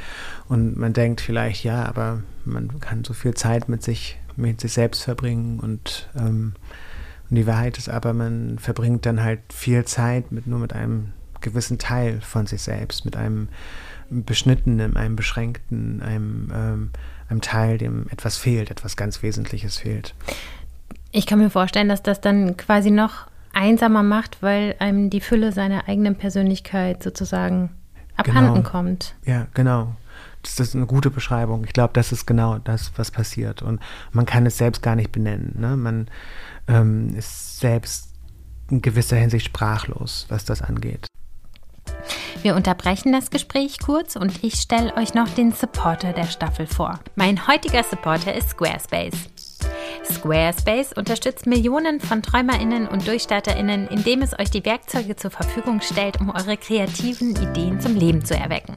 Und 0.47 0.77
man 0.77 0.93
denkt 0.93 1.21
vielleicht, 1.21 1.63
ja, 1.63 1.85
aber 1.85 2.23
man 2.45 2.79
kann 2.79 3.03
so 3.03 3.13
viel 3.13 3.33
Zeit 3.33 3.69
mit 3.69 3.83
sich, 3.83 4.17
mit 4.35 4.61
sich 4.61 4.73
selbst 4.73 5.03
verbringen 5.03 5.59
und, 5.59 6.09
ähm, 6.15 6.53
und 7.29 7.35
die 7.35 7.47
Wahrheit 7.47 7.77
ist 7.77 7.89
aber, 7.89 8.13
man 8.13 8.57
verbringt 8.59 9.05
dann 9.05 9.21
halt 9.21 9.41
viel 9.53 9.85
Zeit 9.85 10.31
mit 10.31 10.47
nur 10.47 10.59
mit 10.59 10.73
einem 10.73 11.13
gewissen 11.41 11.77
Teil 11.77 12.21
von 12.21 12.47
sich 12.47 12.61
selbst, 12.61 13.05
mit 13.05 13.15
einem 13.15 13.49
beschnittenen, 14.09 14.97
einem 14.97 15.15
beschränkten, 15.15 16.01
einem, 16.01 16.51
ähm, 16.53 16.89
einem 17.29 17.41
Teil, 17.41 17.77
dem 17.77 18.07
etwas 18.09 18.37
fehlt, 18.37 18.71
etwas 18.71 18.97
ganz 18.97 19.21
Wesentliches 19.21 19.77
fehlt. 19.77 20.15
Ich 21.11 21.25
kann 21.25 21.39
mir 21.39 21.49
vorstellen, 21.49 21.89
dass 21.89 22.03
das 22.03 22.21
dann 22.21 22.57
quasi 22.57 22.91
noch 22.91 23.28
einsamer 23.53 24.03
macht, 24.03 24.41
weil 24.41 24.75
einem 24.79 25.09
die 25.09 25.21
Fülle 25.21 25.51
seiner 25.51 25.87
eigenen 25.87 26.15
Persönlichkeit 26.15 27.03
sozusagen 27.03 27.69
abhanden 28.15 28.55
genau. 28.55 28.69
kommt. 28.69 29.15
Ja, 29.25 29.47
genau. 29.53 29.95
Das 30.41 30.59
ist 30.59 30.75
eine 30.75 30.85
gute 30.85 31.09
Beschreibung. 31.09 31.65
Ich 31.65 31.73
glaube, 31.73 31.91
das 31.93 32.11
ist 32.11 32.25
genau 32.25 32.59
das, 32.59 32.91
was 32.95 33.11
passiert. 33.11 33.61
Und 33.61 33.81
man 34.11 34.25
kann 34.25 34.45
es 34.45 34.57
selbst 34.57 34.81
gar 34.81 34.95
nicht 34.95 35.11
benennen. 35.11 35.55
Ne? 35.59 35.75
Man 35.75 36.07
ähm, 36.67 37.13
ist 37.15 37.59
selbst 37.59 38.13
in 38.69 38.81
gewisser 38.81 39.17
Hinsicht 39.17 39.45
sprachlos, 39.45 40.25
was 40.29 40.45
das 40.45 40.61
angeht. 40.61 41.07
Wir 42.41 42.55
unterbrechen 42.55 43.11
das 43.11 43.31
Gespräch 43.31 43.79
kurz 43.79 44.15
und 44.15 44.43
ich 44.43 44.55
stelle 44.55 44.95
euch 44.95 45.13
noch 45.13 45.27
den 45.29 45.51
Supporter 45.51 46.13
der 46.13 46.25
Staffel 46.25 46.67
vor. 46.67 46.99
Mein 47.15 47.47
heutiger 47.47 47.83
Supporter 47.83 48.33
ist 48.33 48.51
Squarespace. 48.51 49.29
Squarespace 50.09 50.93
unterstützt 50.93 51.45
Millionen 51.45 51.99
von 51.99 52.21
TräumerInnen 52.21 52.87
und 52.87 53.07
DurchstarterInnen, 53.07 53.87
indem 53.87 54.21
es 54.21 54.37
euch 54.37 54.49
die 54.51 54.65
Werkzeuge 54.65 55.15
zur 55.15 55.31
Verfügung 55.31 55.81
stellt, 55.81 56.19
um 56.19 56.29
eure 56.29 56.57
kreativen 56.57 57.35
Ideen 57.35 57.79
zum 57.79 57.95
Leben 57.95 58.25
zu 58.25 58.35
erwecken. 58.35 58.75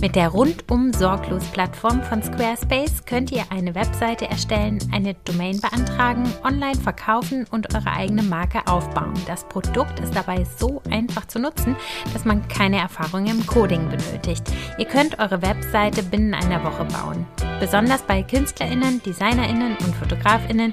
Mit 0.00 0.14
der 0.14 0.28
rundum 0.28 0.92
sorglos 0.92 1.44
Plattform 1.52 2.02
von 2.02 2.22
Squarespace 2.22 3.04
könnt 3.06 3.32
ihr 3.32 3.44
eine 3.50 3.74
Webseite 3.74 4.28
erstellen, 4.28 4.78
eine 4.92 5.14
Domain 5.14 5.60
beantragen, 5.60 6.32
online 6.44 6.78
verkaufen 6.80 7.46
und 7.50 7.74
eure 7.74 7.92
eigene 7.92 8.22
Marke 8.22 8.66
aufbauen. 8.66 9.14
Das 9.26 9.48
Produkt 9.48 10.00
ist 10.00 10.14
dabei 10.14 10.44
so 10.58 10.82
einfach 10.90 11.26
zu 11.26 11.38
nutzen, 11.38 11.76
dass 12.12 12.24
man 12.24 12.46
keine 12.48 12.78
Erfahrung 12.78 13.26
im 13.26 13.46
Coding 13.46 13.88
benötigt. 13.88 14.42
Ihr 14.78 14.86
könnt 14.86 15.18
eure 15.18 15.42
Webseite 15.42 16.02
binnen 16.02 16.34
einer 16.34 16.62
Woche 16.62 16.84
bauen. 16.84 17.26
Besonders 17.58 18.02
bei 18.02 18.22
KünstlerInnen, 18.22 19.02
DesignerInnen 19.02 19.76
und 19.78 19.94
FotografInnen 19.94 20.65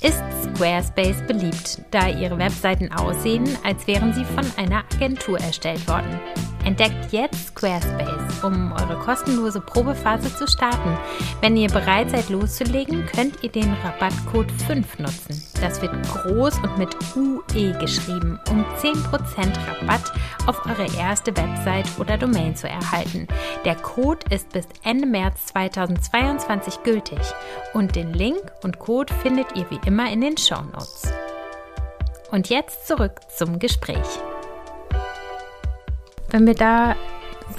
ist 0.00 0.22
Squarespace 0.42 1.26
beliebt, 1.26 1.82
da 1.90 2.08
ihre 2.08 2.38
Webseiten 2.38 2.92
aussehen, 2.92 3.48
als 3.64 3.86
wären 3.86 4.12
sie 4.12 4.24
von 4.24 4.44
einer 4.56 4.84
Agentur 4.94 5.38
erstellt 5.40 5.86
worden. 5.88 6.20
Entdeckt 6.64 7.12
jetzt 7.12 7.48
Squarespace, 7.48 8.44
um 8.44 8.58
um 8.58 8.72
eure 8.72 8.98
kostenlose 8.98 9.60
Probephase 9.60 10.34
zu 10.34 10.46
starten. 10.46 10.96
Wenn 11.40 11.56
ihr 11.56 11.68
bereit 11.68 12.10
seid 12.10 12.28
loszulegen, 12.28 13.06
könnt 13.06 13.42
ihr 13.42 13.50
den 13.50 13.72
Rabattcode 13.84 14.50
5 14.66 14.98
nutzen. 14.98 15.42
Das 15.60 15.80
wird 15.80 15.92
groß 16.08 16.58
und 16.58 16.78
mit 16.78 16.96
UE 17.16 17.72
geschrieben, 17.78 18.38
um 18.50 18.64
10% 18.80 18.94
Rabatt 19.68 20.12
auf 20.46 20.64
eure 20.66 20.86
erste 20.98 21.36
Website 21.36 21.86
oder 21.98 22.16
Domain 22.16 22.56
zu 22.56 22.68
erhalten. 22.68 23.28
Der 23.64 23.76
Code 23.76 24.26
ist 24.30 24.50
bis 24.52 24.66
Ende 24.82 25.06
März 25.06 25.46
2022 25.46 26.82
gültig 26.82 27.20
und 27.74 27.96
den 27.96 28.12
Link 28.12 28.42
und 28.62 28.78
Code 28.78 29.12
findet 29.22 29.37
ihr 29.54 29.70
wie 29.70 29.80
immer 29.86 30.10
in 30.10 30.20
den 30.20 30.36
Show 30.36 30.62
Notes. 30.72 31.02
Und 32.30 32.48
jetzt 32.48 32.86
zurück 32.86 33.20
zum 33.34 33.58
Gespräch. 33.58 34.06
Wenn 36.30 36.46
wir 36.46 36.54
da 36.54 36.94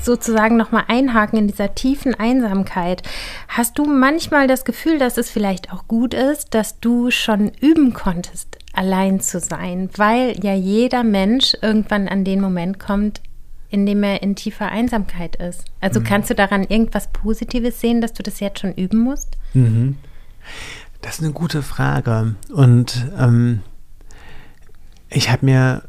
sozusagen 0.01 0.57
nochmal 0.57 0.83
einhaken 0.87 1.39
in 1.39 1.47
dieser 1.47 1.75
tiefen 1.75 2.15
Einsamkeit. 2.15 3.03
Hast 3.47 3.77
du 3.77 3.85
manchmal 3.85 4.47
das 4.47 4.65
Gefühl, 4.65 4.99
dass 4.99 5.17
es 5.17 5.29
vielleicht 5.29 5.73
auch 5.73 5.87
gut 5.87 6.13
ist, 6.13 6.53
dass 6.53 6.79
du 6.79 7.11
schon 7.11 7.51
üben 7.59 7.93
konntest, 7.93 8.57
allein 8.73 9.19
zu 9.19 9.39
sein, 9.39 9.89
weil 9.95 10.35
ja 10.43 10.53
jeder 10.53 11.03
Mensch 11.03 11.55
irgendwann 11.61 12.07
an 12.07 12.23
den 12.23 12.41
Moment 12.41 12.79
kommt, 12.79 13.21
in 13.69 13.85
dem 13.85 14.03
er 14.03 14.21
in 14.21 14.35
tiefer 14.35 14.69
Einsamkeit 14.69 15.35
ist. 15.35 15.65
Also 15.79 15.99
mhm. 15.99 16.05
kannst 16.05 16.29
du 16.29 16.35
daran 16.35 16.63
irgendwas 16.63 17.07
Positives 17.07 17.79
sehen, 17.81 18.01
dass 18.01 18.13
du 18.13 18.23
das 18.23 18.39
jetzt 18.39 18.59
schon 18.59 18.73
üben 18.73 18.99
musst? 18.99 19.37
Mhm. 19.53 19.97
Das 21.01 21.15
ist 21.15 21.23
eine 21.23 21.33
gute 21.33 21.61
Frage. 21.61 22.35
Und 22.53 23.07
ähm, 23.17 23.61
ich 25.09 25.29
habe 25.29 25.45
mir 25.45 25.83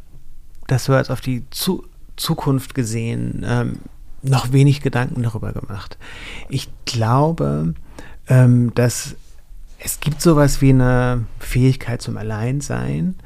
das 0.67 0.85
so 0.85 0.95
als 0.95 1.11
auf 1.11 1.21
die 1.21 1.45
Zu 1.51 1.85
Zukunft 2.17 2.75
gesehen 2.75 3.45
ähm, 3.47 3.79
noch 4.23 4.53
wenig 4.53 4.83
Gedanken 4.83 5.23
darüber 5.23 5.53
gemacht. 5.53 5.99
Ich 6.49 6.69
glaube, 6.85 7.75
ähm, 8.29 8.73
dass 8.75 9.17
es 9.79 10.01
gibt 10.01 10.21
sowas 10.21 10.61
wie 10.61 10.71
eine 10.71 11.25
Fähigkeit 11.39 12.03
zum 12.03 12.19
Alleinsein 12.19 13.17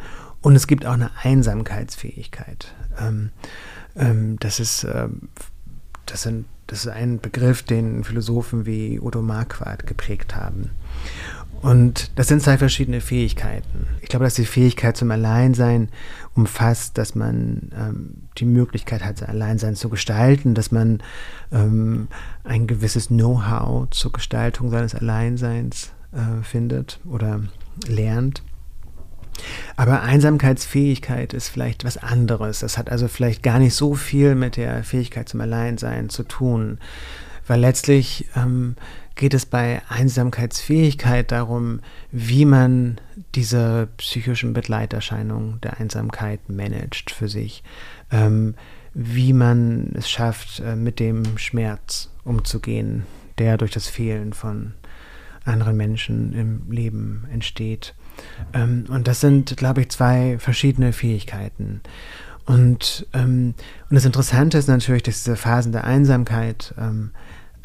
und 0.40 0.54
es 0.54 0.66
gibt 0.66 0.86
auch 0.86 0.92
eine 0.92 1.10
Einsamkeitsfähigkeit. 1.22 2.72
Ähm, 3.00 3.30
ähm, 3.96 4.36
das 4.38 4.60
ist, 4.60 4.84
ähm, 4.84 5.28
das 6.06 6.22
sind, 6.22 6.46
das 6.68 6.86
ist 6.86 6.88
ein 6.88 7.18
Begriff, 7.18 7.64
den 7.64 8.04
Philosophen 8.04 8.64
wie 8.64 9.00
Udo 9.00 9.20
Marquardt 9.20 9.86
geprägt 9.86 10.36
haben. 10.36 10.70
Und 11.62 12.10
das 12.16 12.28
sind 12.28 12.42
zwei 12.42 12.58
verschiedene 12.58 13.00
Fähigkeiten. 13.00 13.86
Ich 14.02 14.08
glaube, 14.08 14.24
dass 14.26 14.34
die 14.34 14.44
Fähigkeit 14.44 14.96
zum 14.96 15.10
Alleinsein 15.10 15.88
umfasst, 16.34 16.98
dass 16.98 17.14
man 17.14 17.70
ähm, 17.74 18.28
die 18.36 18.44
Möglichkeit 18.44 19.02
hat, 19.04 19.18
sein 19.18 19.30
Alleinsein 19.30 19.74
zu 19.74 19.88
gestalten, 19.88 20.54
dass 20.54 20.72
man 20.72 21.02
ähm, 21.52 22.08
ein 22.42 22.66
gewisses 22.66 23.08
Know-how 23.08 23.88
zur 23.90 24.12
Gestaltung 24.12 24.70
seines 24.70 24.94
Alleinseins 24.94 25.92
äh, 26.12 26.42
findet 26.42 27.00
oder 27.08 27.40
lernt. 27.86 28.42
Aber 29.76 30.02
Einsamkeitsfähigkeit 30.02 31.32
ist 31.32 31.48
vielleicht 31.48 31.84
was 31.84 31.96
anderes. 31.96 32.60
Das 32.60 32.78
hat 32.78 32.90
also 32.90 33.08
vielleicht 33.08 33.42
gar 33.42 33.58
nicht 33.58 33.74
so 33.74 33.94
viel 33.94 34.34
mit 34.34 34.56
der 34.56 34.84
Fähigkeit 34.84 35.28
zum 35.28 35.40
Alleinsein 35.40 36.08
zu 36.08 36.22
tun, 36.22 36.78
weil 37.46 37.60
letztlich 37.60 38.28
ähm, 38.36 38.76
geht 39.14 39.34
es 39.34 39.46
bei 39.46 39.82
Einsamkeitsfähigkeit 39.88 41.30
darum, 41.30 41.80
wie 42.10 42.44
man 42.44 43.00
diese 43.34 43.88
psychischen 43.96 44.52
Begleiterscheinungen 44.52 45.60
der 45.60 45.78
Einsamkeit 45.78 46.48
managt 46.48 47.10
für 47.10 47.28
sich, 47.28 47.62
ähm, 48.10 48.54
wie 48.92 49.32
man 49.32 49.92
es 49.94 50.10
schafft, 50.10 50.60
äh, 50.60 50.76
mit 50.76 50.98
dem 50.98 51.38
Schmerz 51.38 52.10
umzugehen, 52.24 53.04
der 53.38 53.56
durch 53.56 53.70
das 53.70 53.88
Fehlen 53.88 54.32
von 54.32 54.74
anderen 55.44 55.76
Menschen 55.76 56.32
im 56.32 56.70
Leben 56.70 57.26
entsteht. 57.30 57.94
Ähm, 58.52 58.86
und 58.88 59.06
das 59.06 59.20
sind, 59.20 59.56
glaube 59.56 59.82
ich, 59.82 59.90
zwei 59.90 60.38
verschiedene 60.38 60.92
Fähigkeiten. 60.92 61.80
Und, 62.46 63.06
ähm, 63.12 63.54
und 63.88 63.94
das 63.94 64.04
Interessante 64.04 64.58
ist 64.58 64.68
natürlich, 64.68 65.02
dass 65.02 65.22
diese 65.22 65.36
Phasen 65.36 65.72
der 65.72 65.84
Einsamkeit 65.84 66.74
ähm, 66.78 67.10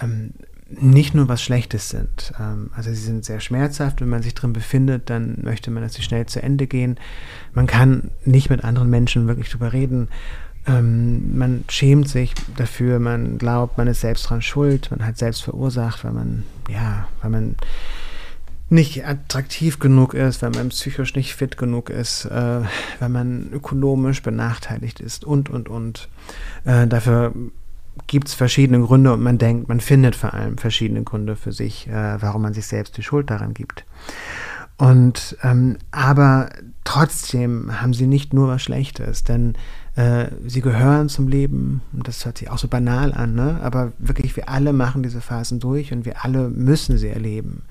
ähm 0.02 0.34
nicht 0.70 1.16
nur 1.16 1.28
was 1.28 1.42
Schlechtes 1.42 1.90
sind. 1.90 2.34
Ähm, 2.40 2.72
also 2.76 2.90
sie 2.90 3.02
sind 3.02 3.26
sehr 3.26 3.40
schmerzhaft. 3.40 4.02
Wenn 4.02 4.10
man 4.10 4.22
sich 4.22 4.36
drin 4.36 4.54
befindet, 4.54 5.10
dann 5.10 5.40
möchte 5.42 5.72
man, 5.72 5.84
dass 5.84 5.94
sie 5.94 6.04
schnell 6.04 6.26
zu 6.26 6.42
Ende 6.42 6.68
gehen. 6.68 6.98
Man 7.54 7.68
kann 7.68 8.12
nicht 8.26 8.50
mit 8.50 8.64
anderen 8.64 8.90
Menschen 8.90 9.28
wirklich 9.28 9.50
drüber 9.50 9.74
reden. 9.74 10.10
Ähm, 10.68 11.38
man 11.38 11.64
schämt 11.70 12.10
sich 12.10 12.34
dafür, 12.56 13.00
man 13.00 13.38
glaubt, 13.38 13.78
man 13.78 13.88
ist 13.88 14.02
selbst 14.02 14.30
dran 14.30 14.42
schuld, 14.42 14.92
man 14.92 15.06
hat 15.06 15.18
selbst 15.18 15.44
verursacht, 15.44 16.04
weil 16.04 16.12
man, 16.12 16.44
ja, 16.70 17.08
weil 17.22 17.32
man 17.32 17.56
nicht 18.70 19.06
attraktiv 19.06 19.80
genug 19.80 20.14
ist, 20.14 20.44
weil 20.44 20.52
man 20.52 20.70
psychisch 20.70 21.16
nicht 21.16 21.34
fit 21.34 21.58
genug 21.58 21.90
ist, 21.90 22.26
äh, 22.26 22.62
weil 23.00 23.10
man 23.10 23.50
ökonomisch 23.52 24.22
benachteiligt 24.22 25.00
ist 25.00 25.26
und, 25.26 25.50
und, 25.50 25.70
und. 25.70 26.08
Äh, 26.66 26.86
dafür 26.86 27.34
gibt 28.08 28.28
es 28.28 28.34
verschiedene 28.34 28.80
Gründe 28.86 29.14
und 29.14 29.22
man 29.22 29.38
denkt, 29.38 29.68
man 29.68 29.80
findet 29.80 30.16
vor 30.16 30.34
allem 30.34 30.58
verschiedene 30.58 31.04
Gründe 31.04 31.36
für 31.36 31.52
sich, 31.52 31.88
äh, 31.88 32.22
warum 32.22 32.42
man 32.42 32.54
sich 32.54 32.68
selbst 32.68 32.98
die 32.98 33.04
Schuld 33.04 33.30
daran 33.30 33.54
gibt. 33.54 33.86
Und 34.78 35.38
ähm, 35.44 35.78
aber 35.92 36.50
trotzdem 36.86 37.82
haben 37.82 37.94
sie 37.94 38.08
nicht 38.08 38.34
nur 38.34 38.48
was 38.48 38.62
Schlechtes, 38.62 39.26
denn 39.26 39.56
äh, 39.96 40.28
sie 40.48 40.62
gehören 40.62 41.10
zum 41.10 41.28
Leben 41.28 41.82
und 41.92 42.08
das 42.08 42.26
hört 42.26 42.38
sich 42.38 42.50
auch 42.50 42.58
so 42.58 42.70
banal 42.70 43.14
an, 43.14 43.36
ne? 43.36 43.60
aber 43.62 43.92
wirklich 44.00 44.36
wir 44.38 44.48
alle 44.48 44.72
machen 44.72 45.04
diese 45.04 45.20
Phasen 45.20 45.60
durch 45.60 45.92
und 45.92 46.06
wir 46.06 46.24
alle 46.24 46.50
müssen 46.50 46.98
sie 46.98 47.10
erleben 47.10 47.64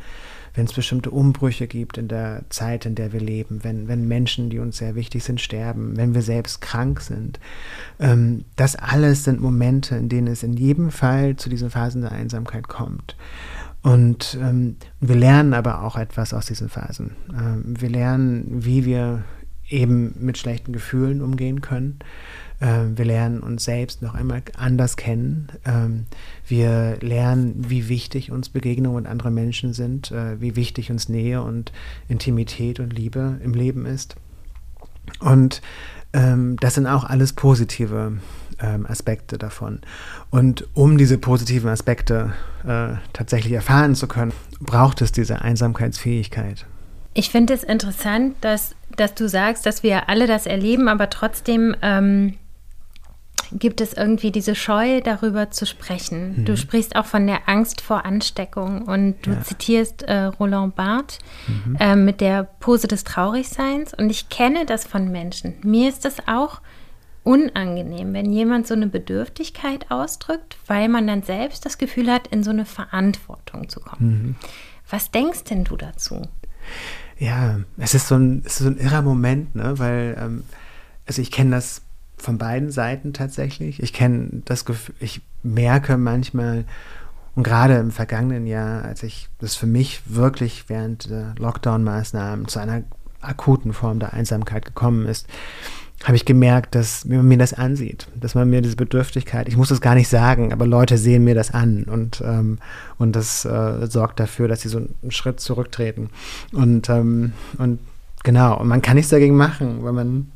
wenn 0.59 0.66
es 0.66 0.73
bestimmte 0.73 1.12
Umbrüche 1.12 1.68
gibt 1.68 1.99
in 1.99 2.09
der 2.09 2.42
Zeit, 2.49 2.85
in 2.85 2.97
der 2.97 3.12
wir 3.12 3.21
leben, 3.21 3.62
wenn, 3.62 3.87
wenn 3.87 4.09
Menschen, 4.09 4.51
die 4.51 4.59
uns 4.59 4.79
sehr 4.79 4.97
wichtig 4.97 5.23
sind, 5.23 5.40
sterben, 5.40 5.97
wenn 5.97 6.14
wir 6.14 6.23
selbst 6.23 6.61
krank 6.61 7.01
sind. 7.01 7.38
Ähm, 8.01 8.44
das 8.57 8.75
alles 8.75 9.23
sind 9.23 9.40
Momente, 9.40 9.94
in 9.94 10.09
denen 10.09 10.27
es 10.27 10.42
in 10.42 10.55
jedem 10.55 10.90
Fall 10.90 11.37
zu 11.37 11.49
diesen 11.49 11.71
Phasen 11.71 12.03
der 12.03 12.11
Einsamkeit 12.11 12.66
kommt. 12.66 13.16
Und 13.83 14.37
ähm, 14.42 14.77
wir 14.99 15.14
lernen 15.14 15.55
aber 15.55 15.85
auch 15.85 15.97
etwas 15.97 16.35
aus 16.35 16.47
diesen 16.47 16.68
Phasen. 16.68 17.12
Ähm, 17.33 17.62
wir 17.79 17.88
lernen, 17.88 18.47
wie 18.51 18.85
wir 18.85 19.23
eben 19.68 20.12
mit 20.18 20.38
schlechten 20.38 20.73
Gefühlen 20.73 21.23
umgehen 21.23 21.61
können. 21.61 22.01
Ähm, 22.61 22.99
wir 22.99 23.05
lernen 23.05 23.40
uns 23.40 23.64
selbst 23.64 24.03
noch 24.03 24.14
einmal 24.14 24.42
anders 24.57 24.97
kennen. 24.97 25.49
Ähm, 25.64 26.07
wir 26.47 26.97
lernen, 27.01 27.55
wie 27.68 27.88
wichtig 27.88 28.33
uns 28.33 28.49
Begegnungen 28.49 29.03
mit 29.05 29.11
anderen 29.11 29.35
Menschen 29.35 29.73
sind, 29.73 30.11
äh, 30.11 30.40
wie 30.40 30.57
wichtig 30.57 30.90
uns 30.90 31.09
Nähe 31.09 31.42
und 31.42 31.73
Intimität 32.09 32.81
und 32.81 32.92
Liebe 32.92 33.38
im 33.42 33.55
Leben 33.55 33.87
ist. 33.87 34.16
Und 35.21 35.62
ähm, 36.12 36.57
das 36.61 36.75
sind 36.75 36.87
auch 36.87 37.05
alles 37.05 37.33
positive 37.33 38.18
Aspekte 38.88 39.38
davon. 39.38 39.79
Und 40.31 40.66
um 40.75 40.99
diese 40.99 41.16
positiven 41.16 41.71
Aspekte 41.71 42.33
äh, 42.66 42.97
tatsächlich 43.12 43.53
erfahren 43.53 43.94
zu 43.94 44.09
können, 44.09 44.33
braucht 44.59 45.01
es 45.01 45.12
diese 45.12 45.42
Einsamkeitsfähigkeit. 45.42 46.66
Ich 47.14 47.31
finde 47.31 47.55
es 47.55 47.62
interessant, 47.62 48.35
dass, 48.40 48.75
dass 48.97 49.14
du 49.14 49.29
sagst, 49.29 49.64
dass 49.64 49.85
wir 49.85 50.09
alle 50.09 50.27
das 50.27 50.47
erleben, 50.47 50.88
aber 50.88 51.09
trotzdem 51.09 51.77
ähm, 51.83 52.35
gibt 53.52 53.80
es 53.80 53.92
irgendwie 53.92 54.30
diese 54.30 54.54
Scheu, 54.54 55.00
darüber 55.00 55.50
zu 55.50 55.66
sprechen. 55.66 56.40
Mhm. 56.40 56.44
Du 56.44 56.56
sprichst 56.56 56.96
auch 56.96 57.06
von 57.06 57.26
der 57.26 57.48
Angst 57.48 57.80
vor 57.80 58.04
Ansteckung 58.04 58.82
und 58.82 59.16
du 59.22 59.30
ja. 59.30 59.42
zitierst 59.42 60.02
äh, 60.02 60.24
Roland 60.24 60.74
Barthes 60.74 61.18
mhm. 61.46 61.76
äh, 61.80 61.96
mit 61.96 62.20
der 62.20 62.44
Pose 62.44 62.88
des 62.88 63.04
Traurigseins. 63.04 63.94
Und 63.94 64.11
ich 64.11 64.28
kenne 64.28 64.66
das 64.66 64.87
von 64.87 65.11
Menschen. 65.11 65.54
Mir 65.62 65.88
ist 65.88 66.04
das 66.04 66.26
auch 66.26 66.61
unangenehm, 67.24 68.14
wenn 68.14 68.32
jemand 68.32 68.66
so 68.66 68.74
eine 68.74 68.87
Bedürftigkeit 68.87 69.90
ausdrückt, 69.90 70.56
weil 70.66 70.88
man 70.88 71.06
dann 71.06 71.22
selbst 71.22 71.66
das 71.66 71.76
Gefühl 71.76 72.11
hat, 72.11 72.28
in 72.28 72.42
so 72.42 72.50
eine 72.50 72.64
Verantwortung 72.64 73.68
zu 73.68 73.80
kommen. 73.80 74.11
Mhm. 74.11 74.37
Was 74.88 75.11
denkst 75.11 75.44
denn 75.44 75.64
du 75.64 75.76
dazu? 75.76 76.22
Ja, 77.18 77.61
es 77.76 77.94
ist 77.94 78.08
so 78.08 78.14
ein, 78.14 78.42
es 78.46 78.52
ist 78.52 78.58
so 78.64 78.70
ein 78.70 78.78
irrer 78.78 79.02
Moment, 79.02 79.54
ne? 79.54 79.78
weil 79.78 80.16
ähm, 80.18 80.44
also 81.06 81.22
ich 81.22 81.30
kenne 81.30 81.52
das 81.52 81.82
von 82.18 82.38
beiden 82.38 82.70
Seiten 82.70 83.12
tatsächlich. 83.12 83.83
Ich 83.83 83.92
kenne 83.92 84.42
das 84.44 84.64
Gefühl, 84.64 84.94
ich 85.00 85.22
merke 85.42 85.96
manchmal, 85.96 86.64
und 87.35 87.44
gerade 87.44 87.76
im 87.76 87.92
vergangenen 87.92 88.46
Jahr, 88.46 88.85
als 88.85 89.04
ich 89.04 89.28
das 89.38 89.54
für 89.54 89.66
mich 89.66 90.02
wirklich 90.07 90.64
während 90.68 91.09
der 91.09 91.35
Lockdown-Maßnahmen 91.38 92.48
zu 92.48 92.59
einer 92.59 92.83
akuten 93.20 93.72
Form 93.72 94.00
der 94.00 94.12
Einsamkeit 94.12 94.64
gekommen 94.64 95.07
ist, 95.07 95.28
habe 96.04 96.16
ich 96.16 96.24
gemerkt, 96.24 96.74
dass 96.74 97.04
man 97.04 97.26
mir 97.26 97.38
das 97.38 97.54
ansieht, 97.54 98.07
dass 98.14 98.35
man 98.35 98.48
mir 98.48 98.61
diese 98.61 98.76
Bedürftigkeit, 98.76 99.48
ich 99.48 99.57
muss 99.57 99.68
das 99.68 99.81
gar 99.81 99.94
nicht 99.94 100.09
sagen, 100.09 100.52
aber 100.52 100.66
Leute 100.66 100.96
sehen 100.96 101.24
mir 101.24 101.35
das 101.35 101.52
an 101.52 101.85
und, 101.85 102.22
ähm, 102.24 102.59
und 102.98 103.16
das 103.16 103.44
äh, 103.44 103.87
sorgt 103.87 104.20
dafür, 104.20 104.48
dass 104.48 104.61
sie 104.61 104.68
so 104.68 104.78
einen 104.78 105.11
Schritt 105.11 105.40
zurücktreten. 105.40 106.11
Und, 106.52 106.88
ähm, 106.88 107.33
und 107.59 107.81
genau, 108.22 108.59
und 108.59 108.68
man 108.68 108.83
kann 108.83 108.96
nichts 108.96 109.11
dagegen 109.11 109.37
machen, 109.37 109.83
weil 109.83 109.92
man 109.92 110.31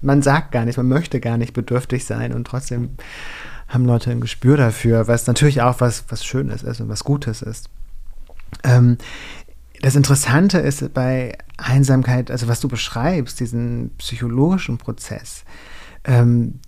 man 0.00 0.22
sagt 0.22 0.52
gar 0.52 0.64
nicht, 0.64 0.76
man 0.76 0.88
möchte 0.88 1.20
gar 1.20 1.36
nicht 1.36 1.52
bedürftig 1.52 2.04
sein 2.04 2.32
und 2.32 2.46
trotzdem 2.46 2.90
haben 3.68 3.84
Leute 3.84 4.10
ein 4.10 4.20
Gespür 4.20 4.56
dafür, 4.56 5.08
was 5.08 5.26
natürlich 5.26 5.62
auch 5.62 5.80
was, 5.80 6.04
was 6.08 6.24
Schönes 6.24 6.62
ist 6.62 6.80
und 6.80 6.88
was 6.88 7.04
Gutes 7.04 7.42
ist. 7.42 7.68
Ähm, 8.62 8.98
das 9.82 9.96
Interessante 9.96 10.58
ist 10.58 10.94
bei 10.94 11.36
Einsamkeit, 11.56 12.30
also 12.30 12.48
was 12.48 12.60
du 12.60 12.68
beschreibst, 12.68 13.40
diesen 13.40 13.90
psychologischen 13.98 14.78
Prozess, 14.78 15.44
ähm, 16.04 16.60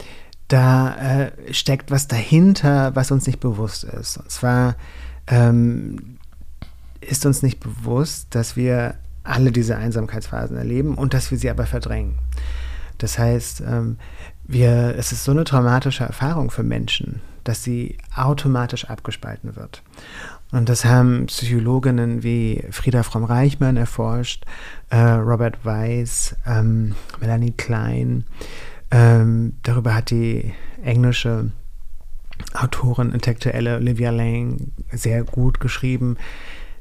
da 0.49 0.97
äh, 0.97 1.53
steckt 1.53 1.91
was 1.91 2.09
dahinter, 2.09 2.97
was 2.97 3.11
uns 3.11 3.27
nicht 3.27 3.41
bewusst 3.41 3.85
ist. 3.85 4.17
Und 4.17 4.31
zwar 4.31 4.77
ähm, 5.27 6.19
ist 7.01 7.27
uns 7.27 7.43
nicht 7.43 7.61
bewusst, 7.61 8.29
dass 8.31 8.57
wir 8.57 8.95
alle 9.23 9.53
diese 9.53 9.77
Einsamkeitsphasen 9.77 10.57
erleben 10.57 10.95
und 10.95 11.13
dass 11.13 11.31
wir 11.31 11.39
sie 11.39 11.51
aber 11.51 11.67
verdrängen. 11.67 12.19
Das 12.99 13.19
heißt, 13.19 13.63
ähm, 13.63 13.99
wir, 14.45 14.95
es 14.97 15.13
ist 15.13 15.25
so 15.25 15.33
eine 15.33 15.45
traumatische 15.45 16.05
Erfahrung 16.05 16.51
für 16.51 16.63
Menschen, 16.63 17.21
dass 17.45 17.63
sie 17.63 17.99
automatisch 18.15 18.87
abgespalten 18.87 19.57
wird. 19.57 19.83
Und 20.51 20.69
das 20.69 20.85
haben 20.85 21.27
Psychologinnen 21.27 22.23
wie 22.23 22.65
Frieda 22.71 23.03
Fromm-Reichmann 23.03 23.77
erforscht, 23.77 24.45
äh, 24.91 24.97
Robert 24.99 25.65
Weiss, 25.65 26.35
ähm, 26.47 26.95
Melanie 27.21 27.53
Klein. 27.53 28.25
Ähm, 28.91 29.57
darüber 29.63 29.95
hat 29.95 30.11
die 30.11 30.55
englische 30.83 31.51
Autorin, 32.55 33.13
Intellektuelle 33.13 33.77
Olivia 33.77 34.11
Lang 34.11 34.73
sehr 34.91 35.25
gut 35.25 35.61
geschrieben. 35.61 36.17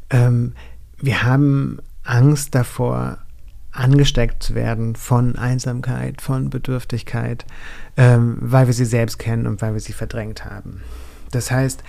Ähm, 0.09 0.53
wir 1.01 1.23
haben 1.23 1.79
Angst 2.03 2.55
davor, 2.55 3.17
angesteckt 3.77 4.43
zu 4.43 4.55
werden 4.55 4.95
von 4.95 5.35
Einsamkeit, 5.35 6.21
von 6.21 6.49
Bedürftigkeit, 6.49 7.45
ähm, 7.95 8.37
weil 8.41 8.67
wir 8.67 8.73
sie 8.73 8.85
selbst 8.85 9.19
kennen 9.19 9.47
und 9.47 9.61
weil 9.61 9.73
wir 9.73 9.79
sie 9.79 9.93
verdrängt 9.93 10.45
haben. 10.45 10.81
Das 11.31 11.51
heißt, 11.51 11.83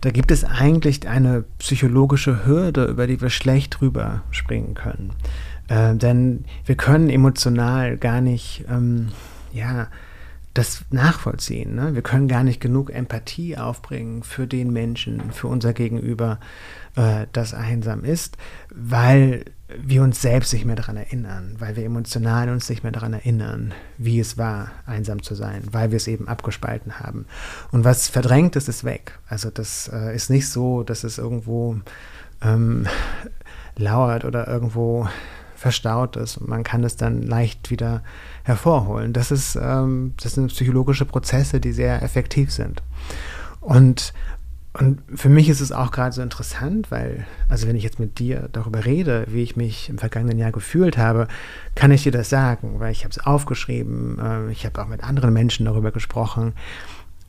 da 0.00 0.10
gibt 0.10 0.30
es 0.30 0.44
eigentlich 0.44 1.08
eine 1.08 1.44
psychologische 1.58 2.46
Hürde, 2.46 2.84
über 2.84 3.06
die 3.06 3.20
wir 3.20 3.30
schlecht 3.30 3.80
drüber 3.80 4.22
springen 4.30 4.74
können. 4.74 5.12
Äh, 5.68 5.94
denn 5.94 6.44
wir 6.64 6.76
können 6.76 7.10
emotional 7.10 7.96
gar 7.96 8.20
nicht, 8.20 8.64
ähm, 8.68 9.08
ja, 9.52 9.88
das 10.52 10.84
nachvollziehen. 10.90 11.74
Ne? 11.74 11.94
Wir 11.94 12.02
können 12.02 12.28
gar 12.28 12.44
nicht 12.44 12.60
genug 12.60 12.90
Empathie 12.90 13.58
aufbringen 13.58 14.22
für 14.22 14.46
den 14.46 14.72
Menschen, 14.72 15.32
für 15.32 15.48
unser 15.48 15.72
Gegenüber, 15.72 16.38
äh, 16.94 17.26
das 17.32 17.54
einsam 17.54 18.04
ist, 18.04 18.36
weil 18.70 19.46
wir 19.82 20.02
uns 20.02 20.20
selbst 20.20 20.52
nicht 20.52 20.64
mehr 20.64 20.76
daran 20.76 20.96
erinnern, 20.96 21.56
weil 21.58 21.76
wir 21.76 21.84
emotional 21.84 22.48
uns 22.48 22.68
nicht 22.68 22.82
mehr 22.82 22.92
daran 22.92 23.12
erinnern, 23.12 23.72
wie 23.98 24.20
es 24.20 24.38
war, 24.38 24.70
einsam 24.86 25.22
zu 25.22 25.34
sein, 25.34 25.62
weil 25.70 25.90
wir 25.90 25.96
es 25.96 26.08
eben 26.08 26.28
abgespalten 26.28 27.00
haben. 27.00 27.26
Und 27.72 27.84
was 27.84 28.08
verdrängt 28.08 28.56
ist, 28.56 28.68
ist 28.68 28.84
weg. 28.84 29.18
Also 29.28 29.50
das 29.50 29.90
äh, 29.92 30.14
ist 30.14 30.30
nicht 30.30 30.48
so, 30.48 30.82
dass 30.82 31.04
es 31.04 31.18
irgendwo 31.18 31.76
ähm, 32.42 32.86
lauert 33.76 34.24
oder 34.24 34.46
irgendwo 34.46 35.08
verstaut 35.56 36.16
ist 36.16 36.36
und 36.36 36.48
man 36.48 36.62
kann 36.62 36.84
es 36.84 36.96
dann 36.96 37.22
leicht 37.22 37.70
wieder 37.70 38.02
hervorholen. 38.42 39.12
Das, 39.12 39.30
ist, 39.30 39.56
ähm, 39.56 40.12
das 40.22 40.34
sind 40.34 40.48
psychologische 40.48 41.06
Prozesse, 41.06 41.60
die 41.60 41.72
sehr 41.72 42.02
effektiv 42.02 42.52
sind. 42.52 42.82
Und 43.60 44.12
und 44.76 45.00
für 45.14 45.28
mich 45.28 45.48
ist 45.48 45.60
es 45.60 45.70
auch 45.70 45.92
gerade 45.92 46.12
so 46.12 46.20
interessant, 46.20 46.90
weil, 46.90 47.24
also 47.48 47.68
wenn 47.68 47.76
ich 47.76 47.84
jetzt 47.84 48.00
mit 48.00 48.18
dir 48.18 48.48
darüber 48.52 48.84
rede, 48.84 49.24
wie 49.28 49.44
ich 49.44 49.54
mich 49.54 49.88
im 49.88 49.98
vergangenen 49.98 50.36
Jahr 50.36 50.50
gefühlt 50.50 50.98
habe, 50.98 51.28
kann 51.76 51.92
ich 51.92 52.02
dir 52.02 52.10
das 52.10 52.28
sagen, 52.28 52.80
weil 52.80 52.90
ich 52.90 53.04
habe 53.04 53.12
es 53.12 53.24
aufgeschrieben, 53.24 54.18
äh, 54.18 54.50
ich 54.50 54.66
habe 54.66 54.82
auch 54.82 54.88
mit 54.88 55.04
anderen 55.04 55.32
Menschen 55.32 55.66
darüber 55.66 55.92
gesprochen, 55.92 56.54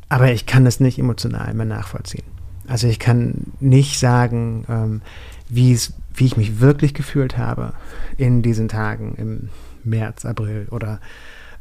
aber 0.10 0.32
ich 0.32 0.48
kann 0.48 0.66
das 0.66 0.80
nicht 0.80 0.98
emotional 0.98 1.54
mehr 1.54 1.68
nachvollziehen. 1.68 2.26
Also 2.68 2.88
ich 2.88 2.98
kann 2.98 3.54
nicht 3.60 4.00
sagen, 4.00 4.66
ähm, 4.68 5.02
wie, 5.48 5.72
es, 5.72 5.94
wie 6.16 6.26
ich 6.26 6.38
mich 6.38 6.60
wirklich 6.60 6.96
gefühlt 6.96 7.38
habe 7.38 7.74
in 8.18 8.42
diesen 8.42 8.70
Tagen 8.70 9.14
im 9.18 9.50
März, 9.84 10.26
April 10.26 10.68
oder 10.72 11.00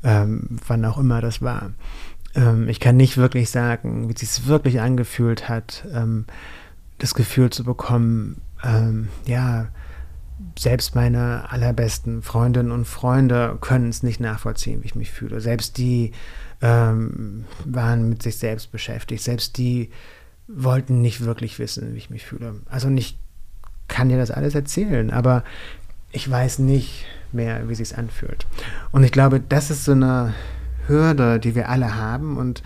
ähm, 0.03 0.59
wann 0.67 0.85
auch 0.87 0.97
immer 0.97 1.21
das 1.21 1.43
war. 1.43 1.73
Ähm, 2.35 2.69
ich 2.69 2.81
kann 2.81 2.97
nicht 2.97 3.17
wirklich 3.17 3.51
sagen, 3.51 4.09
wie 4.09 4.15
es 4.15 4.21
sich 4.21 4.47
wirklich 4.47 4.81
angefühlt 4.81 5.49
hat, 5.49 5.87
ähm, 5.93 6.27
das 6.99 7.15
Gefühl 7.15 7.51
zu 7.51 7.65
bekommen, 7.65 8.41
ähm, 8.63 9.09
ja, 9.27 9.69
selbst 10.59 10.95
meine 10.95 11.51
allerbesten 11.51 12.23
Freundinnen 12.23 12.73
und 12.73 12.87
Freunde 12.87 13.57
können 13.61 13.89
es 13.89 14.03
nicht 14.03 14.21
nachvollziehen, 14.21 14.83
wie 14.83 14.87
ich 14.87 14.95
mich 14.95 15.11
fühle. 15.11 15.41
Selbst 15.41 15.79
die 15.79 16.13
ähm, 16.61 17.45
waren 17.65 18.09
mit 18.09 18.23
sich 18.23 18.39
selbst 18.39 18.73
beschäftigt. 18.73 19.23
Selbst 19.23 19.59
die 19.59 19.91
wollten 20.49 21.01
nicht 21.01 21.25
wirklich 21.25 21.59
wissen, 21.59 21.95
wie 21.95 21.99
ich 21.99 22.11
mich 22.11 22.27
fühle. 22.27 22.57
Also 22.69 22.89
ich 22.91 23.19
kann 23.89 24.09
dir 24.09 24.19
das 24.19 24.31
alles 24.31 24.55
erzählen, 24.55 25.11
aber 25.11 25.45
ich 26.13 26.29
weiß 26.29 26.61
nicht 26.61 27.05
mehr, 27.33 27.69
wie 27.69 27.75
sich 27.75 27.97
anfühlt. 27.97 28.47
Und 28.93 29.05
ich 29.05 29.13
glaube, 29.13 29.41
das 29.41 29.71
ist 29.71 29.85
so 29.85 29.93
eine 29.93 30.35
Hürde, 30.87 31.39
die 31.39 31.55
wir 31.55 31.69
alle 31.69 31.97
haben. 31.97 32.37
Und 32.37 32.63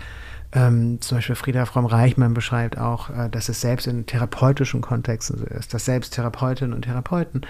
ähm, 0.51 0.99
zum 1.01 1.17
Beispiel 1.17 1.35
Frieda 1.35 1.65
Fromm-Reichmann 1.65 2.33
beschreibt 2.33 2.77
auch, 2.77 3.09
äh, 3.09 3.29
dass 3.29 3.49
es 3.49 3.61
selbst 3.61 3.87
in 3.87 4.05
therapeutischen 4.05 4.81
Kontexten 4.81 5.37
so 5.37 5.45
ist, 5.45 5.73
dass 5.73 5.85
selbst 5.85 6.13
Therapeutinnen 6.15 6.73
und 6.73 6.83
Therapeuten 6.83 7.41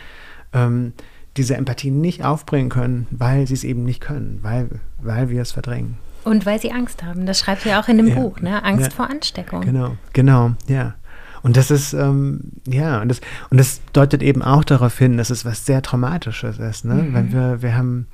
ähm, 0.53 0.93
diese 1.37 1.55
Empathie 1.55 1.91
nicht 1.91 2.25
aufbringen 2.25 2.69
können, 2.69 3.07
weil 3.11 3.47
sie 3.47 3.53
es 3.53 3.63
eben 3.63 3.83
nicht 3.83 4.01
können, 4.01 4.39
weil, 4.41 4.69
weil 4.97 5.29
wir 5.29 5.41
es 5.41 5.51
verdrängen. 5.53 5.97
Und 6.25 6.45
weil 6.45 6.59
sie 6.59 6.71
Angst 6.71 7.03
haben. 7.03 7.25
Das 7.25 7.39
schreibt 7.39 7.61
sie 7.61 7.73
auch 7.73 7.87
in 7.87 7.97
dem 7.97 8.07
ja, 8.07 8.15
Buch, 8.15 8.41
ne? 8.41 8.63
Angst 8.63 8.87
ja, 8.87 8.89
vor 8.89 9.09
Ansteckung. 9.09 9.61
Genau, 9.61 9.95
genau, 10.11 10.51
ja. 10.67 10.95
Und 11.41 11.55
das 11.55 11.71
ist, 11.71 11.93
ähm, 11.93 12.51
ja, 12.67 13.01
und 13.01 13.07
das, 13.07 13.21
und 13.49 13.57
das 13.57 13.79
deutet 13.93 14.21
eben 14.21 14.41
auch 14.41 14.65
darauf 14.65 14.97
hin, 14.97 15.17
dass 15.17 15.29
es 15.29 15.45
was 15.45 15.65
sehr 15.65 15.81
Traumatisches 15.81 16.59
ist, 16.59 16.83
ne? 16.83 16.95
Mhm. 16.95 17.13
Weil 17.13 17.31
wir, 17.31 17.61
wir 17.61 17.77
haben 17.77 18.07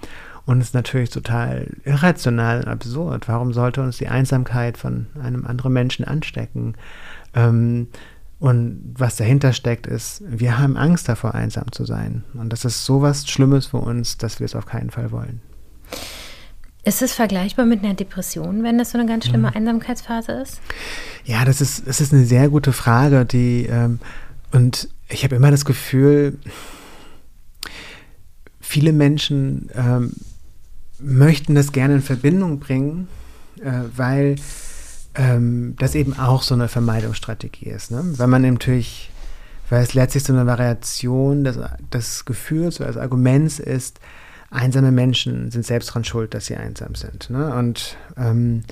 und 0.46 0.62
es 0.62 0.68
ist 0.68 0.74
natürlich 0.74 1.10
total 1.10 1.68
irrational 1.86 2.60
und 2.60 2.68
absurd. 2.68 3.28
Warum 3.28 3.54
sollte 3.54 3.82
uns 3.82 3.98
die 3.98 4.08
Einsamkeit 4.08 4.78
von 4.78 5.08
einem 5.22 5.46
anderen 5.46 5.74
Menschen 5.74 6.06
anstecken? 6.06 6.76
Ähm, 7.34 7.88
und 8.38 8.94
was 8.98 9.16
dahinter 9.16 9.54
steckt, 9.54 9.88
ist, 9.88 10.22
wir 10.28 10.60
haben 10.60 10.78
Angst 10.78 11.10
davor, 11.10 11.34
einsam 11.34 11.72
zu 11.72 11.86
sein. 11.86 12.24
Und 12.34 12.52
das 12.52 12.66
ist 12.66 12.86
so 12.86 13.02
was 13.02 13.28
Schlimmes 13.28 13.68
für 13.68 13.78
uns, 13.78 14.18
dass 14.18 14.40
wir 14.40 14.46
es 14.46 14.56
auf 14.56 14.66
keinen 14.66 14.92
Fall 14.92 15.12
wollen. 15.12 15.42
Ist 16.84 17.02
es 17.02 17.14
vergleichbar 17.14 17.66
mit 17.66 17.84
einer 17.84 17.96
Depression, 17.96 18.62
wenn 18.64 18.78
das 18.78 18.92
so 18.92 19.00
eine 19.00 19.08
ganz 19.08 19.26
schlimme 19.26 19.48
ja. 19.48 19.56
Einsamkeitsphase 19.56 20.34
ist? 20.34 20.62
Ja, 21.24 21.44
das 21.44 21.60
ist, 21.60 21.88
das 21.88 22.00
ist 22.00 22.14
eine 22.14 22.26
sehr 22.26 22.50
gute 22.50 22.74
Frage, 22.74 23.26
die 23.26 23.66
ähm, 23.66 24.00
und 24.52 24.90
ich 25.10 25.24
habe 25.24 25.36
immer 25.36 25.50
das 25.50 25.66
Gefühl, 25.66 26.38
viele 28.60 28.94
Menschen 28.94 29.70
ähm, 29.74 30.14
möchten 31.06 31.56
das 31.56 31.72
gerne 31.72 31.96
in 31.96 32.02
Verbindung 32.02 32.60
bringen, 32.60 33.08
äh, 33.62 33.72
weil 33.96 34.36
ähm, 35.14 35.76
das 35.78 35.96
eben 35.96 36.18
auch 36.18 36.42
so 36.42 36.56
eine 36.56 36.68
Vermeidungsstrategie 36.68 37.68
ist. 37.68 37.92
Ne? 37.92 38.02
Weil 38.18 38.28
man 38.28 38.42
natürlich, 38.42 39.12
weil 39.70 39.84
es 39.84 39.94
letztlich 39.94 40.24
so 40.24 40.34
eine 40.34 40.46
Variation 40.46 41.44
des, 41.44 41.60
des 41.94 42.26
Gefühls 42.26 42.80
oder 42.80 42.88
des 42.88 42.98
Arguments 42.98 43.60
ist, 43.60 44.00
einsame 44.50 44.92
Menschen 44.92 45.52
sind 45.52 45.66
selbst 45.66 45.90
daran 45.90 46.04
schuld, 46.04 46.34
dass 46.34 46.48
sie 46.48 46.56
einsam 46.56 46.96
sind. 46.96 47.30
Ne? 47.30 47.54
Und 47.54 47.98
ähm, 48.18 48.64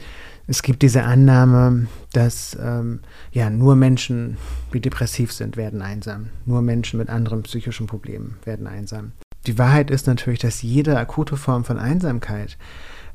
es 0.48 0.62
gibt 0.62 0.82
diese 0.82 1.04
Annahme, 1.04 1.88
dass 2.12 2.58
ähm, 2.62 3.00
ja 3.32 3.50
nur 3.50 3.76
Menschen, 3.76 4.38
die 4.74 4.82
depressiv 4.82 5.32
sind, 5.32 5.56
werden 5.56 5.82
einsam. 5.82 6.30
Nur 6.46 6.62
Menschen 6.62 6.98
mit 6.98 7.10
anderen 7.10 7.44
psychischen 7.44 7.88
Problemen 7.88 8.38
werden 8.44 8.68
einsam 8.68 9.14
die 9.48 9.58
Wahrheit 9.58 9.92
ist 9.92 10.08
natürlich, 10.08 10.40
dass 10.40 10.62
jede 10.62 10.98
akute 10.98 11.38
Form 11.38 11.66
von 11.66 11.78
Einsamkeit 11.78 12.58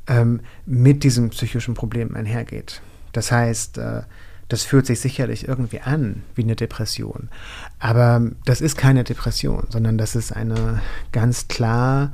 ähm, 0.07 0.41
mit 0.67 1.05
diesem 1.05 1.31
psychischen 1.31 1.75
Problem 1.75 2.15
einhergeht. 2.15 2.83
Das 3.13 3.33
heißt, 3.33 3.79
äh, 3.79 4.03
das 4.49 4.65
fühlt 4.65 4.87
sich 4.87 5.01
sicherlich 5.01 5.47
irgendwie 5.47 5.81
an 5.81 6.23
wie 6.35 6.43
eine 6.43 6.57
Depression. 6.57 7.29
Aber 7.79 8.23
das 8.45 8.61
ist 8.61 8.77
keine 8.77 9.05
Depression, 9.05 9.67
sondern 9.69 9.99
das 9.99 10.17
ist 10.17 10.33
eine 10.33 10.81
ganz 11.13 11.49
klar 11.49 12.13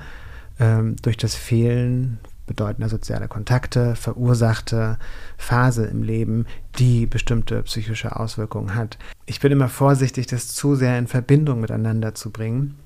ähm, 0.59 0.97
durch 1.03 1.17
das 1.17 1.35
Fehlen 1.35 2.19
bedeutender 2.47 2.91
sozialer 2.91 3.29
Kontakte 3.29 3.97
verursachte 3.97 4.99
Phase 5.39 5.87
im 5.87 6.03
Leben, 6.03 6.47
die 6.79 7.07
bestimmte 7.07 7.63
psychische 7.63 8.17
Auswirkungen 8.17 8.75
hat. 8.75 8.99
Ich 9.25 9.41
bin 9.41 9.51
immer 9.51 9.69
vorsichtig, 9.69 10.27
das 10.27 10.49
zu 10.49 10.75
sehr 10.75 10.99
in 10.99 11.07
Verbindung 11.07 11.61
miteinander 11.61 12.15
zu 12.15 12.31
bringen 12.31 12.77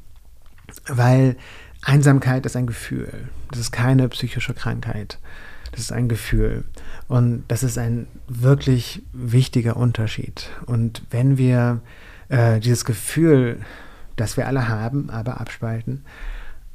weil 0.87 1.37
Einsamkeit 1.83 2.47
ist 2.47 2.57
ein 2.57 2.67
Gefühl. 2.67 3.29
Das 3.51 3.61
ist 3.61 3.73
keine 3.73 4.09
psychische 4.09 4.55
Krankheit. 4.55 5.19
Das 5.73 5.81
ist 5.81 5.93
ein 5.93 6.09
Gefühl. 6.09 6.65
Und 7.09 7.45
das 7.49 7.63
ist 7.63 7.79
ein 7.79 8.07
wirklich 8.27 9.03
wichtiger 9.13 9.77
Unterschied. 9.77 10.51
Und 10.67 11.03
wenn 11.11 11.39
wir 11.39 11.81
äh, 12.29 12.61
dieses 12.61 12.85
Gefühl, 12.85 13.61
das 14.17 14.37
wir 14.37 14.47
alle 14.47 14.69
haben, 14.69 15.11
aber 15.11 15.41
abspalten, 15.41 16.05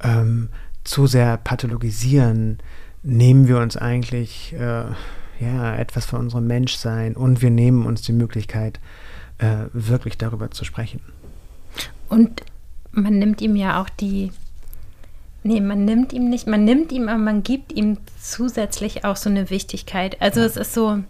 ähm, 0.02 0.48
zu 0.84 1.06
sehr 1.06 1.36
pathologisieren, 1.36 2.58
nehmen 3.02 3.48
wir 3.48 3.58
uns 3.58 3.76
eigentlich 3.76 4.54
äh, 4.54 4.84
ja, 5.40 5.76
etwas 5.76 6.06
von 6.06 6.20
unserem 6.20 6.46
Menschsein 6.46 7.16
und 7.16 7.42
wir 7.42 7.50
nehmen 7.50 7.86
uns 7.86 8.02
die 8.02 8.12
Möglichkeit, 8.12 8.80
äh, 9.38 9.66
wirklich 9.72 10.16
darüber 10.16 10.50
zu 10.50 10.64
sprechen. 10.64 11.00
Und 12.08 12.42
man 12.94 13.18
nimmt 13.18 13.40
ihm 13.40 13.56
ja 13.56 13.80
auch 13.80 13.88
die, 13.88 14.30
nee, 15.42 15.60
man 15.60 15.84
nimmt 15.84 16.12
ihm 16.12 16.28
nicht, 16.28 16.46
man 16.46 16.64
nimmt 16.64 16.92
ihm, 16.92 17.08
aber 17.08 17.18
man 17.18 17.42
gibt 17.42 17.72
ihm 17.72 17.98
zusätzlich 18.20 19.04
auch 19.04 19.16
so 19.16 19.30
eine 19.30 19.50
Wichtigkeit. 19.50 20.20
Also 20.20 20.40
ja. 20.40 20.46
es 20.46 20.56
ist 20.56 20.74
so, 20.74 21.00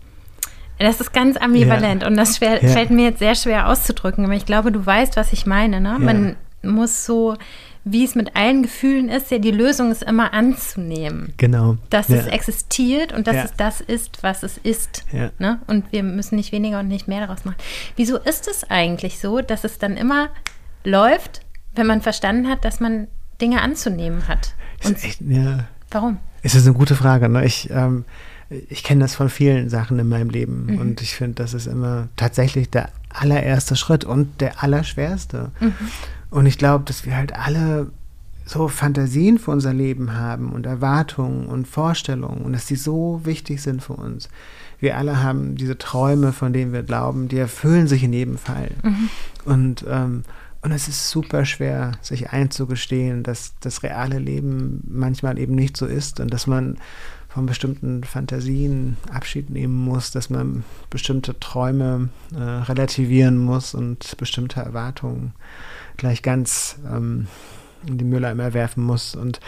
das 0.79 1.01
ist 1.01 1.13
ganz 1.13 1.37
ambivalent 1.37 2.03
ja. 2.03 2.09
und 2.09 2.17
das 2.17 2.37
schwer, 2.37 2.63
ja. 2.63 2.71
fällt 2.71 2.91
mir 2.91 3.05
jetzt 3.05 3.21
sehr 3.21 3.35
schwer 3.35 3.69
auszudrücken, 3.69 4.25
aber 4.25 4.35
ich 4.35 4.47
glaube, 4.47 4.73
du 4.73 4.85
weißt, 4.85 5.17
was 5.17 5.33
ich 5.33 5.47
meine. 5.47 5.81
Ne? 5.81 5.99
Man 5.99 6.37
muss 6.63 7.05
so 7.05 7.37
wie 7.85 8.05
es 8.05 8.15
mit 8.15 8.35
allen 8.35 8.63
Gefühlen 8.63 9.11
ist, 9.11 9.31
ja, 9.31 9.39
die 9.39 9.51
Lösung 9.51 9.93
ist 9.93 10.03
immer 10.03 10.33
anzunehmen. 10.33 11.35
Genau. 11.37 11.77
Dass 11.91 12.09
es 12.09 12.27
existiert 12.27 13.13
und 13.13 13.27
dass 13.27 13.45
es 13.45 13.53
das 13.57 13.83
ist, 13.83 14.23
was 14.23 14.43
es 14.43 14.57
ist. 14.57 15.05
Ne? 15.39 15.61
Und 15.67 15.93
wir 15.93 16.03
müssen 16.03 16.37
nicht 16.37 16.51
weniger 16.51 16.81
und 16.81 16.89
nicht 16.89 17.09
mehr 17.09 17.21
daraus 17.21 17.45
machen. 17.45 17.59
Wieso 17.97 18.17
ist 18.17 18.49
es 18.49 18.65
eigentlich 18.71 19.19
so, 19.19 19.43
dass 19.43 19.65
es 19.65 19.79
dann 19.79 19.99
immer 19.99 20.31
läuft, 20.83 21.43
wenn 21.75 21.87
man 21.87 22.01
verstanden 22.01 22.49
hat, 22.49 22.65
dass 22.65 22.81
man 22.81 23.09
Dinge 23.41 23.63
anzunehmen 23.63 24.29
hat? 24.29 24.55
Echt, 24.81 25.21
ja. 25.21 25.65
Warum? 25.91 26.19
Es 26.43 26.55
ist 26.55 26.67
eine 26.67 26.75
gute 26.75 26.95
Frage. 26.95 27.29
Ne? 27.29 27.45
Ich, 27.45 27.71
ähm, 27.71 28.05
ich 28.69 28.83
kenne 28.83 29.01
das 29.01 29.15
von 29.15 29.29
vielen 29.29 29.69
Sachen 29.71 29.99
in 29.99 30.09
meinem 30.09 30.31
Leben 30.31 30.67
mhm. 30.67 30.79
und 30.79 31.01
ich 31.01 31.15
finde, 31.15 31.35
das 31.43 31.55
ist 31.55 31.67
immer 31.67 32.09
tatsächlich 32.17 32.71
der 32.71 32.91
allererste 33.09 33.77
Schritt 33.77 34.05
und 34.05 34.41
der 34.41 34.63
allerschwerste. 34.63 35.51
Mhm. 35.61 35.75
Und 36.31 36.47
ich 36.47 36.59
glaube, 36.59 36.85
dass 36.85 37.07
wir 37.07 37.17
halt 37.17 37.35
alle 37.35 37.91
so 38.45 38.69
Fantasien 38.69 39.39
für 39.39 39.53
unser 39.53 39.73
Leben 39.73 40.15
haben 40.15 40.53
und 40.53 40.67
Erwartungen 40.67 41.47
und 41.47 41.67
Vorstellungen 41.67 42.43
und 42.43 42.53
dass 42.53 42.67
die 42.67 42.77
so 42.77 43.23
wichtig 43.25 43.63
sind 43.63 43.83
für 43.83 43.95
uns. 43.95 44.29
Wir 44.81 44.99
alle 44.99 45.23
haben 45.23 45.57
diese 45.57 45.79
Träume, 45.79 46.33
von 46.33 46.53
denen 46.53 46.73
wir 46.73 46.83
glauben, 46.83 47.29
die 47.29 47.39
erfüllen 47.39 47.87
sich 47.87 48.05
in 48.05 48.13
jedem 48.13 48.37
Fall. 48.37 48.71
Mhm. 48.83 49.11
Und, 49.47 49.85
ähm, 49.89 50.25
und 50.65 50.73
es 50.73 50.89
ist 50.89 51.11
super 51.11 51.45
schwer, 51.45 51.93
sich 52.01 52.31
einzugestehen, 52.31 53.23
dass 53.23 53.55
das 53.61 53.83
reale 53.83 54.19
Leben 54.19 54.83
manchmal 54.89 55.39
eben 55.39 55.55
nicht 55.55 55.77
so 55.77 55.85
ist 55.85 56.21
und 56.21 56.33
dass 56.33 56.47
man 56.47 56.79
von 57.29 57.45
bestimmten 57.45 58.03
Fantasien 58.03 58.97
Abschied 59.13 59.51
nehmen 59.51 59.75
muss, 59.75 60.11
dass 60.11 60.31
man 60.31 60.65
bestimmte 60.89 61.39
Träume 61.39 62.09
äh, 62.35 62.39
relativieren 62.39 63.37
muss 63.37 63.75
und 63.75 64.17
bestimmte 64.17 64.61
Erwartungen 64.61 65.35
gleich 65.99 66.23
ganz 66.23 66.79
ähm, 66.91 67.27
in 67.87 67.99
die 67.99 68.05
Mülleimer 68.05 68.55
werfen 68.55 68.85
muss. 68.85 69.15
Und 69.15 69.41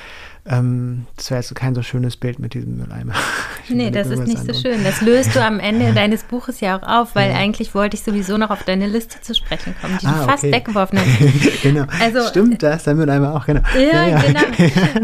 ähm, 0.49 1.07
das 1.16 1.31
wäre 1.31 1.40
jetzt 1.40 1.55
kein 1.55 1.75
so 1.75 1.83
schönes 1.83 2.16
Bild 2.16 2.38
mit 2.38 2.55
diesem 2.55 2.77
Mülleimer. 2.77 3.14
nee, 3.68 3.90
das 3.90 4.09
ist 4.09 4.27
nicht 4.27 4.44
so 4.44 4.55
schön. 4.55 4.85
Das 4.85 5.01
löst 5.01 5.35
du 5.35 5.42
am 5.42 5.59
Ende 5.59 5.92
deines 5.94 6.22
Buches 6.22 6.61
ja 6.61 6.79
auch 6.79 6.87
auf, 6.87 7.14
weil 7.14 7.31
ja. 7.31 7.37
eigentlich 7.37 7.75
wollte 7.75 7.96
ich 7.96 8.03
sowieso 8.03 8.37
noch 8.37 8.51
auf 8.51 8.62
deine 8.62 8.87
Liste 8.87 9.20
zu 9.20 9.35
sprechen 9.35 9.75
kommen, 9.81 9.99
die 10.01 10.07
ah, 10.07 10.20
du 10.20 10.31
fast 10.31 10.44
okay. 10.44 10.53
weggeworfen 10.53 10.99
hast. 11.01 11.62
genau. 11.62 11.87
Also, 12.01 12.29
Stimmt 12.29 12.62
das? 12.62 12.85
Der 12.85 12.94
Mülleimer 12.94 13.35
auch, 13.35 13.46
genau. 13.46 13.62
Ja, 13.75 14.07
ja, 14.07 14.22
genau. 14.22 14.40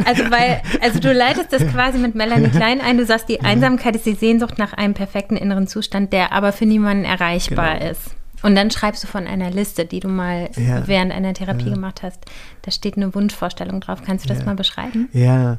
Also, 0.07 0.31
weil, 0.31 0.63
also 0.81 1.01
du 1.01 1.13
leitest 1.13 1.53
das 1.53 1.67
quasi 1.67 1.99
mit 1.99 2.15
Melanie 2.15 2.51
Klein 2.51 2.81
ein. 2.81 2.99
Du 2.99 3.05
sagst, 3.05 3.29
die 3.29 3.41
Einsamkeit 3.41 3.97
ist 3.97 4.07
die 4.07 4.15
Sehnsucht 4.15 4.59
nach 4.59 4.73
einem 4.73 4.95
perfekten 4.95 5.37
inneren 5.37 5.67
Zustand, 5.67 6.13
der 6.13 6.33
aber 6.33 6.53
für 6.53 6.67
niemanden 6.67 7.05
erreichbar 7.05 7.79
genau. 7.79 7.91
ist. 7.91 8.22
Und 8.43 8.55
dann 8.55 8.71
schreibst 8.71 9.05
du 9.05 9.07
von 9.07 9.27
einer 9.27 9.51
Liste, 9.51 9.85
die 9.85 10.01
du 10.01 10.09
mal 10.09 10.51
ja. 10.57 10.87
während 10.87 11.13
einer 11.13 11.33
Therapie 11.33 11.69
ja. 11.69 11.75
gemacht 11.75 12.03
hast. 12.03 12.25
Da 12.63 12.71
steht 12.71 12.97
eine 12.97 13.15
Wunschvorstellung 13.15 13.81
drauf. 13.81 14.01
Kannst 14.05 14.25
du 14.25 14.29
das 14.29 14.41
ja. 14.41 14.47
mal 14.47 14.57
beschreiben? 14.57 15.09
Ja. 15.13 15.59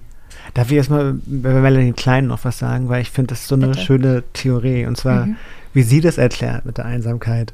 Darf 0.53 0.71
ich 0.71 0.77
erstmal 0.77 1.13
bei 1.25 1.53
Melanie 1.53 1.93
Klein 1.93 2.27
noch 2.27 2.43
was 2.43 2.59
sagen, 2.59 2.89
weil 2.89 3.01
ich 3.01 3.11
finde, 3.11 3.29
das 3.29 3.41
ist 3.41 3.47
so 3.47 3.55
eine 3.55 3.67
Bitte. 3.67 3.79
schöne 3.79 4.23
Theorie. 4.33 4.85
Und 4.85 4.97
zwar, 4.97 5.27
mhm. 5.27 5.37
wie 5.73 5.83
sie 5.83 6.01
das 6.01 6.17
erklärt 6.17 6.65
mit 6.65 6.77
der 6.77 6.85
Einsamkeit. 6.85 7.53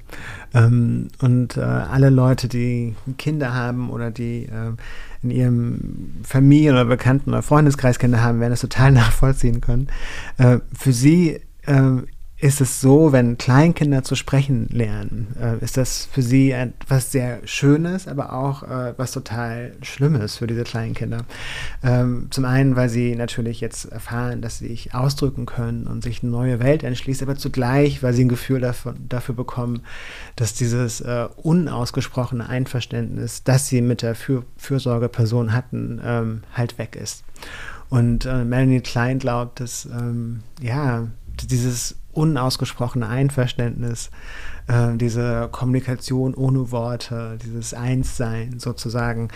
Ähm, 0.53 1.09
und 1.19 1.57
äh, 1.57 1.61
alle 1.61 2.09
Leute, 2.09 2.47
die 2.47 2.95
Kinder 3.17 3.53
haben 3.53 3.89
oder 3.89 4.11
die 4.11 4.45
äh, 4.45 4.73
in 5.21 5.31
ihrem 5.31 6.15
Familien- 6.23 6.73
oder 6.73 6.85
Bekannten- 6.85 7.29
oder 7.29 7.41
Freundeskreis 7.41 7.99
Kinder 7.99 8.23
haben, 8.23 8.39
werden 8.39 8.51
das 8.51 8.61
total 8.61 8.91
nachvollziehen 8.93 9.61
können. 9.61 9.87
Äh, 10.37 10.59
für 10.77 10.93
sie 10.93 11.41
äh, 11.65 12.01
ist 12.41 12.61
es 12.61 12.79
so, 12.79 13.11
wenn 13.11 13.37
Kleinkinder 13.37 14.03
zu 14.03 14.15
sprechen 14.15 14.69
lernen, 14.71 15.35
äh, 15.41 15.63
ist 15.63 15.75
das 15.75 16.07
für 16.09 16.21
sie 16.21 16.51
etwas 16.51 17.11
sehr 17.11 17.39
Schönes, 17.43 18.07
aber 18.07 18.31
auch 18.31 18.63
äh, 18.63 18.93
was 18.95 19.11
total 19.11 19.73
Schlimmes 19.81 20.37
für 20.37 20.47
diese 20.47 20.63
Kleinkinder. 20.63 21.25
Ähm, 21.83 22.27
zum 22.29 22.45
einen, 22.45 22.77
weil 22.77 22.87
sie 22.87 23.15
natürlich 23.15 23.59
jetzt 23.59 23.91
erfahren, 23.91 24.41
dass 24.41 24.59
sie 24.59 24.69
sich 24.69 24.95
ausdrücken 24.95 25.45
können 25.45 25.85
und 25.85 26.01
sich 26.01 26.23
eine 26.23 26.31
neue 26.31 26.59
Welt 26.61 26.83
entschließt, 26.83 27.21
aber 27.21 27.35
zugleich, 27.35 28.01
weil 28.03 28.13
sie 28.13 28.23
ein 28.23 28.29
Gefühl 28.29 28.61
davon, 28.61 28.95
dafür 29.09 29.35
bekommen, 29.35 29.81
dass 30.37 30.53
dieses 30.53 31.01
äh, 31.01 31.27
unausgesprochene 31.35 32.47
Einverständnis, 32.47 33.43
das 33.43 33.67
sie 33.67 33.81
mit 33.81 34.01
der 34.01 34.15
für 34.15 34.45
Fürsorgeperson 34.55 35.51
hatten, 35.51 35.99
ähm, 36.01 36.43
halt 36.53 36.77
weg 36.77 36.95
ist. 36.95 37.25
Und 37.89 38.25
äh, 38.25 38.45
Melanie 38.45 38.79
Klein 38.79 39.19
glaubt, 39.19 39.59
dass 39.59 39.85
ähm, 39.85 40.41
ja 40.61 41.07
dieses 41.47 41.98
unausgesprochene 42.13 43.07
Einverständnis, 43.07 44.09
äh, 44.67 44.95
diese 44.95 45.49
Kommunikation 45.51 46.33
ohne 46.33 46.71
Worte, 46.71 47.37
dieses 47.43 47.73
Einssein 47.73 48.59
sozusagen, 48.59 49.29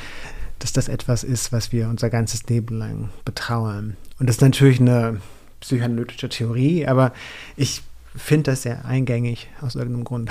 dass 0.59 0.73
das 0.73 0.87
etwas 0.87 1.23
ist, 1.23 1.51
was 1.51 1.71
wir 1.71 1.89
unser 1.89 2.09
ganzes 2.09 2.43
Leben 2.47 2.77
lang 2.77 3.09
betrauern. 3.25 3.97
Und 4.19 4.27
das 4.27 4.37
ist 4.37 4.41
natürlich 4.41 4.79
eine 4.79 5.19
psychoanalytische 5.59 6.29
Theorie, 6.29 6.87
aber 6.87 7.13
ich 7.55 7.81
finde 8.15 8.51
das 8.51 8.61
sehr 8.61 8.85
eingängig 8.85 9.49
aus 9.61 9.75
irgendeinem 9.75 10.03
Grund. 10.03 10.29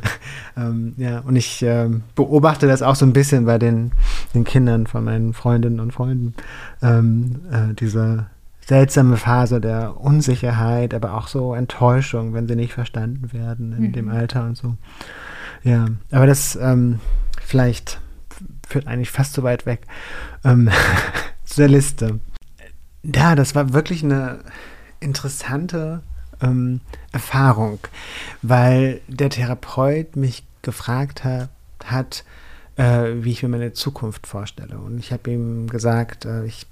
ähm, 0.56 0.94
ja, 0.96 1.20
und 1.20 1.36
ich 1.36 1.62
äh, 1.62 1.88
beobachte 2.14 2.66
das 2.66 2.82
auch 2.82 2.96
so 2.96 3.04
ein 3.04 3.12
bisschen 3.12 3.44
bei 3.44 3.58
den, 3.58 3.92
den 4.34 4.44
Kindern 4.44 4.86
von 4.86 5.04
meinen 5.04 5.34
Freundinnen 5.34 5.80
und 5.80 5.92
Freunden. 5.92 6.34
Ähm, 6.82 7.40
äh, 7.50 7.74
diese 7.74 8.26
seltsame 8.68 9.16
Phase 9.16 9.62
der 9.62 9.98
Unsicherheit, 9.98 10.92
aber 10.92 11.14
auch 11.14 11.28
so 11.28 11.54
Enttäuschung, 11.54 12.34
wenn 12.34 12.46
sie 12.46 12.54
nicht 12.54 12.74
verstanden 12.74 13.32
werden 13.32 13.72
in 13.72 13.84
mhm. 13.84 13.92
dem 13.92 14.08
Alter 14.10 14.44
und 14.44 14.58
so. 14.58 14.76
Ja, 15.62 15.86
aber 16.12 16.26
das 16.26 16.54
ähm, 16.56 17.00
vielleicht 17.42 17.98
führt 18.68 18.86
eigentlich 18.86 19.10
fast 19.10 19.32
so 19.32 19.42
weit 19.42 19.64
weg 19.64 19.86
ähm, 20.44 20.68
zur 21.44 21.66
Liste. 21.66 22.20
Ja, 23.02 23.34
das 23.34 23.54
war 23.54 23.72
wirklich 23.72 24.04
eine 24.04 24.40
interessante 25.00 26.02
ähm, 26.42 26.82
Erfahrung, 27.10 27.78
weil 28.42 29.00
der 29.08 29.30
Therapeut 29.30 30.14
mich 30.14 30.44
gefragt 30.60 31.24
hat, 31.24 31.48
hat 31.86 32.22
äh, 32.76 33.14
wie 33.24 33.30
ich 33.30 33.42
mir 33.42 33.48
meine 33.48 33.72
Zukunft 33.72 34.26
vorstelle. 34.26 34.78
Und 34.78 34.98
ich 34.98 35.10
habe 35.10 35.30
ihm 35.30 35.68
gesagt, 35.68 36.26
äh, 36.26 36.44
ich 36.44 36.66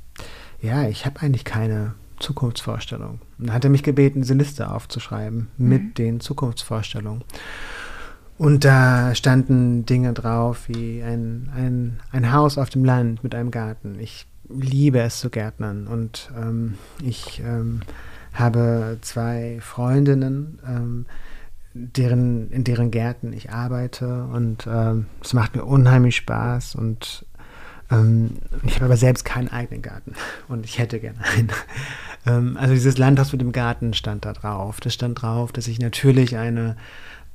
ja, 0.60 0.88
ich 0.88 1.06
habe 1.06 1.20
eigentlich 1.20 1.44
keine 1.44 1.94
Zukunftsvorstellung. 2.18 3.20
Und 3.38 3.46
dann 3.46 3.54
hat 3.54 3.64
er 3.64 3.70
mich 3.70 3.82
gebeten, 3.82 4.22
diese 4.22 4.34
Liste 4.34 4.70
aufzuschreiben 4.70 5.48
mhm. 5.56 5.68
mit 5.68 5.98
den 5.98 6.20
Zukunftsvorstellungen. 6.20 7.22
Und 8.38 8.64
da 8.64 9.14
standen 9.14 9.86
Dinge 9.86 10.12
drauf 10.12 10.68
wie 10.68 11.02
ein, 11.02 11.50
ein, 11.56 12.00
ein 12.12 12.32
Haus 12.32 12.58
auf 12.58 12.68
dem 12.68 12.84
Land 12.84 13.24
mit 13.24 13.34
einem 13.34 13.50
Garten. 13.50 13.98
Ich 13.98 14.26
liebe 14.48 15.00
es 15.00 15.20
zu 15.20 15.30
gärtnern 15.30 15.86
und 15.86 16.30
ähm, 16.36 16.74
ich 17.02 17.42
ähm, 17.44 17.80
habe 18.32 18.98
zwei 19.00 19.58
Freundinnen, 19.60 20.60
ähm, 20.66 21.06
deren, 21.72 22.50
in 22.50 22.62
deren 22.62 22.90
Gärten 22.90 23.32
ich 23.32 23.50
arbeite 23.50 24.24
und 24.24 24.66
ähm, 24.70 25.06
es 25.22 25.32
macht 25.32 25.56
mir 25.56 25.64
unheimlich 25.64 26.16
Spaß 26.16 26.74
und 26.74 27.26
ich 27.88 28.74
habe 28.74 28.86
aber 28.86 28.96
selbst 28.96 29.24
keinen 29.24 29.48
eigenen 29.48 29.82
Garten 29.82 30.14
und 30.48 30.64
ich 30.64 30.78
hätte 30.78 30.98
gerne 30.98 31.18
einen. 31.24 31.50
Ähm, 32.26 32.56
also 32.56 32.74
dieses 32.74 32.98
Landhaus 32.98 33.32
mit 33.32 33.40
dem 33.40 33.52
Garten 33.52 33.94
stand 33.94 34.24
da 34.24 34.32
drauf. 34.32 34.80
Das 34.80 34.94
stand 34.94 35.22
drauf, 35.22 35.52
dass 35.52 35.68
ich 35.68 35.78
natürlich 35.78 36.36
eine, 36.36 36.76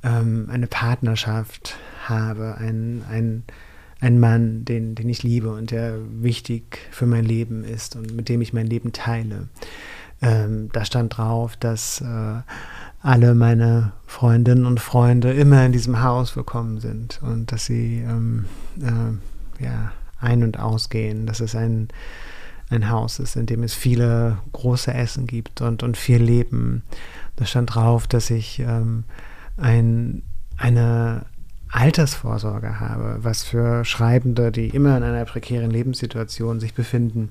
ähm, 0.02 0.48
eine 0.50 0.66
Partnerschaft 0.66 1.76
habe, 2.06 2.56
ein, 2.58 3.02
ein, 3.10 3.44
ein 4.00 4.20
Mann, 4.20 4.64
den, 4.64 4.94
den 4.94 5.08
ich 5.08 5.22
liebe 5.22 5.52
und 5.52 5.70
der 5.70 5.96
wichtig 6.20 6.78
für 6.90 7.06
mein 7.06 7.24
Leben 7.24 7.64
ist 7.64 7.96
und 7.96 8.14
mit 8.14 8.28
dem 8.28 8.42
ich 8.42 8.52
mein 8.52 8.66
Leben 8.66 8.92
teile. 8.92 9.48
Ähm, 10.20 10.68
da 10.72 10.84
stand 10.84 11.16
drauf, 11.16 11.56
dass 11.56 12.00
äh, 12.00 12.42
alle 13.00 13.34
meine 13.34 13.92
Freundinnen 14.06 14.66
und 14.66 14.80
Freunde 14.80 15.32
immer 15.32 15.64
in 15.64 15.72
diesem 15.72 16.02
Haus 16.02 16.36
willkommen 16.36 16.78
sind 16.78 17.20
und 17.22 17.50
dass 17.50 17.64
sie 17.64 18.04
ähm, 18.06 18.44
äh, 18.80 19.64
ja, 19.64 19.92
ein- 20.22 20.42
und 20.42 20.58
ausgehen, 20.58 21.26
dass 21.26 21.40
es 21.40 21.54
ein, 21.54 21.88
ein 22.70 22.88
Haus 22.88 23.18
ist, 23.18 23.36
in 23.36 23.46
dem 23.46 23.62
es 23.62 23.74
viele 23.74 24.38
große 24.52 24.92
Essen 24.92 25.26
gibt 25.26 25.60
und, 25.60 25.82
und 25.82 25.96
viel 25.96 26.22
Leben. 26.22 26.82
Da 27.36 27.44
stand 27.44 27.74
drauf, 27.74 28.06
dass 28.06 28.30
ich 28.30 28.60
ähm, 28.60 29.04
ein, 29.56 30.22
eine 30.56 31.26
Altersvorsorge 31.70 32.80
habe, 32.80 33.18
was 33.22 33.44
für 33.44 33.84
Schreibende, 33.84 34.52
die 34.52 34.68
immer 34.68 34.96
in 34.96 35.02
einer 35.02 35.24
prekären 35.24 35.70
Lebenssituation 35.70 36.60
sich 36.60 36.74
befinden, 36.74 37.30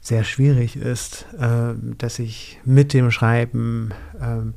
sehr 0.00 0.22
schwierig 0.22 0.76
ist, 0.76 1.26
äh, 1.38 1.74
dass 1.98 2.18
ich 2.18 2.60
mit 2.64 2.92
dem 2.92 3.10
Schreiben 3.10 3.90
äh, 4.20 4.52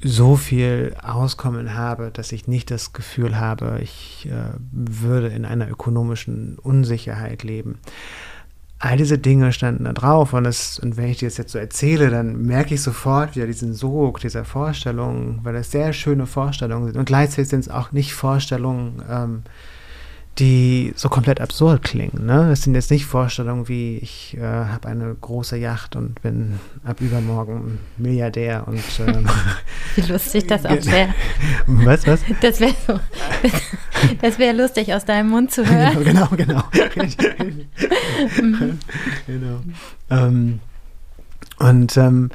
so 0.00 0.36
viel 0.36 0.94
Auskommen 1.02 1.74
habe, 1.74 2.10
dass 2.12 2.32
ich 2.32 2.46
nicht 2.46 2.70
das 2.70 2.92
Gefühl 2.92 3.38
habe, 3.38 3.80
ich 3.82 4.28
äh, 4.30 4.52
würde 4.70 5.28
in 5.28 5.44
einer 5.44 5.68
ökonomischen 5.68 6.58
Unsicherheit 6.58 7.42
leben. 7.42 7.78
All 8.78 8.96
diese 8.96 9.18
Dinge 9.18 9.52
standen 9.52 9.84
da 9.84 9.92
drauf 9.92 10.34
und, 10.34 10.44
das, 10.44 10.78
und 10.78 10.96
wenn 10.96 11.08
ich 11.08 11.18
das 11.18 11.36
jetzt 11.36 11.50
so 11.50 11.58
erzähle, 11.58 12.10
dann 12.10 12.42
merke 12.42 12.74
ich 12.74 12.82
sofort 12.82 13.34
wieder 13.34 13.48
diesen 13.48 13.74
Sog 13.74 14.20
dieser 14.20 14.44
Vorstellungen, 14.44 15.40
weil 15.42 15.54
das 15.54 15.72
sehr 15.72 15.92
schöne 15.92 16.26
Vorstellungen 16.26 16.86
sind 16.86 16.96
und 16.96 17.06
gleichzeitig 17.06 17.48
sind 17.48 17.60
es 17.60 17.68
auch 17.68 17.90
nicht 17.90 18.14
Vorstellungen, 18.14 19.02
ähm, 19.10 19.42
die 20.38 20.92
so 20.94 21.08
komplett 21.08 21.40
absurd 21.40 21.82
klingen. 21.82 22.26
Ne? 22.26 22.50
Es 22.52 22.62
sind 22.62 22.74
jetzt 22.74 22.90
nicht 22.90 23.06
Vorstellungen 23.06 23.68
wie, 23.68 23.98
ich 23.98 24.36
äh, 24.36 24.42
habe 24.42 24.88
eine 24.88 25.14
große 25.14 25.56
Yacht 25.56 25.96
und 25.96 26.22
bin 26.22 26.60
ab 26.84 27.00
übermorgen 27.00 27.80
Milliardär 27.96 28.66
und 28.66 28.82
ähm, 29.06 29.28
Wie 29.96 30.02
lustig 30.02 30.46
das 30.46 30.64
auch 30.64 30.84
wäre. 30.86 31.14
Was, 31.66 32.06
was? 32.06 32.20
Das 32.40 32.60
wäre 32.60 32.74
so, 32.86 33.00
das 34.22 34.38
wäre 34.38 34.56
lustig 34.56 34.94
aus 34.94 35.04
deinem 35.04 35.30
Mund 35.30 35.50
zu 35.50 35.66
hören. 35.66 36.02
genau, 36.04 36.28
genau. 36.28 36.62
genau. 39.26 39.60
Ähm, 40.10 40.60
und 41.58 41.96
ähm, 41.96 42.30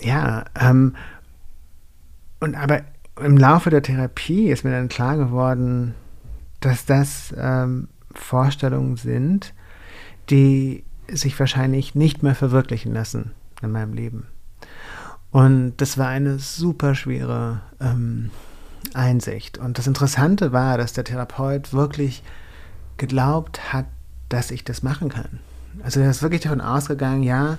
ja, 0.00 0.44
ähm, 0.60 0.94
und 2.40 2.54
aber 2.54 2.82
im 3.20 3.36
Laufe 3.36 3.70
der 3.70 3.82
Therapie 3.82 4.48
ist 4.50 4.64
mir 4.64 4.70
dann 4.70 4.88
klar 4.88 5.16
geworden, 5.16 5.94
dass 6.60 6.86
das 6.86 7.34
ähm, 7.36 7.88
Vorstellungen 8.12 8.96
sind, 8.96 9.54
die 10.30 10.84
sich 11.10 11.38
wahrscheinlich 11.38 11.94
nicht 11.94 12.22
mehr 12.22 12.34
verwirklichen 12.34 12.92
lassen 12.92 13.32
in 13.62 13.70
meinem 13.70 13.94
Leben. 13.94 14.26
Und 15.30 15.74
das 15.76 15.98
war 15.98 16.08
eine 16.08 16.38
super 16.38 16.94
schwere 16.94 17.60
ähm, 17.80 18.30
Einsicht. 18.94 19.58
Und 19.58 19.78
das 19.78 19.86
Interessante 19.86 20.52
war, 20.52 20.78
dass 20.78 20.92
der 20.92 21.04
Therapeut 21.04 21.72
wirklich 21.72 22.22
geglaubt 22.96 23.72
hat, 23.72 23.86
dass 24.28 24.50
ich 24.50 24.64
das 24.64 24.82
machen 24.82 25.08
kann. 25.08 25.40
Also 25.82 26.00
er 26.00 26.10
ist 26.10 26.22
wirklich 26.22 26.40
davon 26.40 26.60
ausgegangen, 26.60 27.22
ja, 27.22 27.58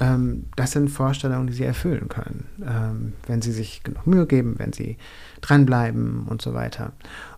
ähm, 0.00 0.46
das 0.56 0.72
sind 0.72 0.88
Vorstellungen, 0.88 1.46
die 1.46 1.52
sie 1.52 1.64
erfüllen 1.64 2.08
können, 2.08 2.46
ähm, 2.66 3.12
wenn 3.26 3.42
sie 3.42 3.52
sich 3.52 3.82
genug 3.84 4.06
Mühe 4.06 4.26
geben, 4.26 4.54
wenn 4.58 4.72
sie 4.72 4.96
dranbleiben 5.40 6.26
und 6.26 6.42
so 6.42 6.52
weiter. 6.52 6.92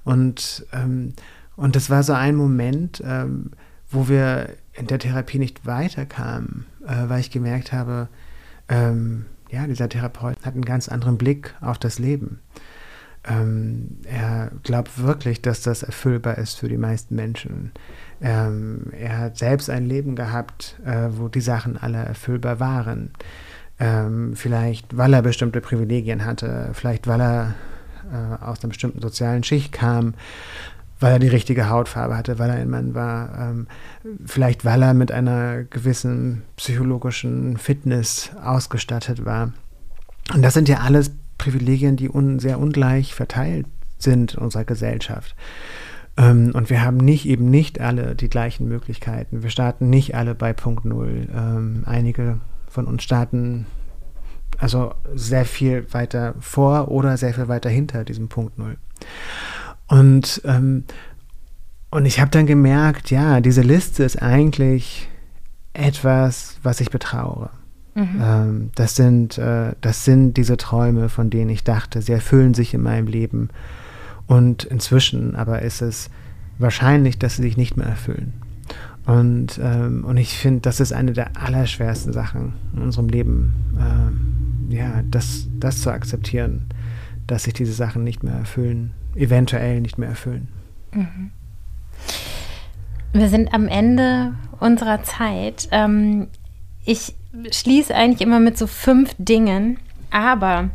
Und, 0.05 0.67
ähm, 0.73 1.15
und 1.57 1.77
das 1.77 1.91
war 1.91 2.03
so 2.03 2.12
ein 2.12 2.37
Moment, 2.37 3.03
ähm, 3.05 3.53
wo 3.91 4.09
wir 4.09 4.51
in 4.73 4.87
der 4.87 4.99
Therapie 4.99 5.38
nicht 5.38 5.67
weiterkamen, 5.67 6.67
äh, 6.87 7.09
weil 7.09 7.21
ich 7.21 7.31
gemerkt 7.31 7.73
habe, 7.73 8.09
ähm, 8.69 9.27
ja, 9.51 9.67
dieser 9.67 9.88
Therapeut 9.88 10.38
hat 10.45 10.55
einen 10.55 10.65
ganz 10.65 10.88
anderen 10.88 11.19
Blick 11.19 11.55
auf 11.61 11.79
das 11.79 11.99
Leben. 11.99 12.41
Ähm, 13.25 13.99
er 14.05 14.51
glaubt 14.65 15.01
wirklich, 15.01 15.43
dass 15.43 15.62
das 15.62 15.83
erfüllbar 15.83 16.38
ist 16.38 16.59
für 16.59 16.69
die 16.69 16.79
meisten 16.79 17.15
Menschen. 17.15 17.71
Ähm, 18.21 18.87
er 18.99 19.19
hat 19.19 19.38
selbst 19.38 19.71
ein 19.71 19.87
Leben 19.87 20.17
gehabt, 20.17 20.77
äh, 20.85 21.09
wo 21.11 21.29
die 21.29 21.41
Sachen 21.41 21.77
alle 21.77 21.99
erfüllbar 21.99 22.59
waren. 22.59 23.11
Ähm, 23.79 24.35
vielleicht, 24.35 24.97
weil 24.97 25.12
er 25.15 25.23
bestimmte 25.23 25.61
Privilegien 25.61 26.25
hatte, 26.25 26.71
vielleicht, 26.73 27.07
weil 27.07 27.21
er 27.21 27.55
äh, 28.11 28.43
aus 28.43 28.62
einer 28.62 28.71
bestimmten 28.71 29.01
sozialen 29.01 29.45
Schicht 29.45 29.73
kam, 29.73 30.15
weil 31.01 31.12
er 31.12 31.19
die 31.19 31.29
richtige 31.29 31.69
Hautfarbe 31.69 32.17
hatte, 32.17 32.38
weil 32.38 32.51
er 32.51 32.57
ein 32.57 32.71
Mann 32.71 32.95
war, 32.95 33.38
ähm, 33.38 33.67
vielleicht 34.25 34.65
weil 34.65 34.83
er 34.83 34.95
mit 34.95 35.12
einer 35.12 35.65
gewissen 35.65 36.43
psychologischen 36.57 37.57
Fitness 37.57 38.31
ausgestattet 38.43 39.25
war. 39.25 39.53
Und 40.33 40.43
das 40.43 40.55
sind 40.55 40.69
ja 40.69 40.79
alles 40.79 41.11
Privilegien, 41.38 41.97
die 41.97 42.09
un 42.09 42.38
sehr 42.38 42.61
ungleich 42.61 43.15
verteilt 43.15 43.67
sind 43.99 44.35
in 44.35 44.41
unserer 44.41 44.65
Gesellschaft. 44.65 45.35
Ähm, 46.17 46.53
und 46.55 46.71
wir 46.71 46.83
haben 46.83 46.99
nicht 46.99 47.27
eben 47.27 47.51
nicht 47.51 47.81
alle 47.81 48.15
die 48.15 48.29
gleichen 48.29 48.69
Möglichkeiten. 48.69 49.43
Wir 49.43 49.51
starten 49.51 49.91
nicht 49.91 50.15
alle 50.15 50.35
bei 50.35 50.53
Punkt 50.53 50.85
Null. 50.85 51.29
Ähm, 51.35 51.83
einige 51.87 52.38
von 52.69 52.87
uns 52.87 53.03
starten 53.03 53.67
also 54.62 54.94
sehr 55.14 55.44
viel 55.44 55.92
weiter 55.92 56.35
vor 56.38 56.88
oder 56.88 57.16
sehr 57.16 57.35
viel 57.35 57.48
weiter 57.48 57.68
hinter 57.68 58.05
diesem 58.05 58.29
Punkt 58.29 58.59
Null. 58.59 58.77
Und, 59.88 60.40
ähm, 60.44 60.85
und 61.90 62.07
ich 62.07 62.20
habe 62.20 62.31
dann 62.31 62.46
gemerkt, 62.46 63.11
ja, 63.11 63.40
diese 63.40 63.62
Liste 63.62 64.05
ist 64.05 64.22
eigentlich 64.22 65.09
etwas, 65.72 66.59
was 66.62 66.81
ich 66.81 66.90
betrauere. 66.90 67.51
Mhm. 67.96 68.22
Ähm, 68.22 68.70
das, 68.77 68.94
sind, 68.94 69.37
äh, 69.37 69.72
das 69.81 70.05
sind 70.05 70.37
diese 70.37 70.57
Träume, 70.57 71.09
von 71.09 71.29
denen 71.29 71.51
ich 71.51 71.64
dachte, 71.64 72.01
sie 72.01 72.12
erfüllen 72.12 72.55
sich 72.55 72.72
in 72.72 72.83
meinem 72.83 73.09
Leben. 73.09 73.48
Und 74.29 74.62
inzwischen 74.62 75.35
aber 75.35 75.62
ist 75.62 75.83
es 75.83 76.09
wahrscheinlich, 76.59 77.18
dass 77.18 77.35
sie 77.37 77.42
sich 77.42 77.57
nicht 77.57 77.77
mehr 77.77 77.88
erfüllen. 77.88 78.42
Und, 79.07 79.59
ähm, 79.62 80.05
und 80.05 80.17
ich 80.17 80.37
finde, 80.37 80.61
das 80.61 80.79
ist 80.81 80.93
eine 80.93 81.12
der 81.12 81.37
allerschwersten 81.37 82.12
Sachen 82.12 82.55
in 82.75 82.83
unserem 82.83 83.09
Leben, 83.09 83.53
ähm, 83.79 84.69
ja, 84.71 85.03
das, 85.11 85.49
das 85.59 85.83
zu 85.83 85.91
akzeptieren, 85.91 86.67
dass 87.27 87.45
sich 87.45 87.55
diese 87.55 87.73
Sachen 87.73 88.05
nicht 88.05 88.23
mehr 88.23 88.35
erfüllen, 88.35 88.93
eventuell 89.15 89.81
nicht 89.81 89.99
mehr 89.99 90.11
erfüllen. 90.11 90.49
Mhm. 90.93 91.31
Wir 93.12 93.29
sind 93.29 93.53
am 93.53 93.69
Ende 93.69 94.35
unserer 94.61 95.03
Zeit. 95.03 95.69
Ähm, 95.73 96.29
ich 96.85 97.15
schließe 97.51 97.95
eigentlich 97.95 98.21
immer 98.21 98.41
mit 98.41 98.57
so 98.57 98.67
fünf 98.67 99.15
Dingen, 99.19 99.79
aber 100.11 100.71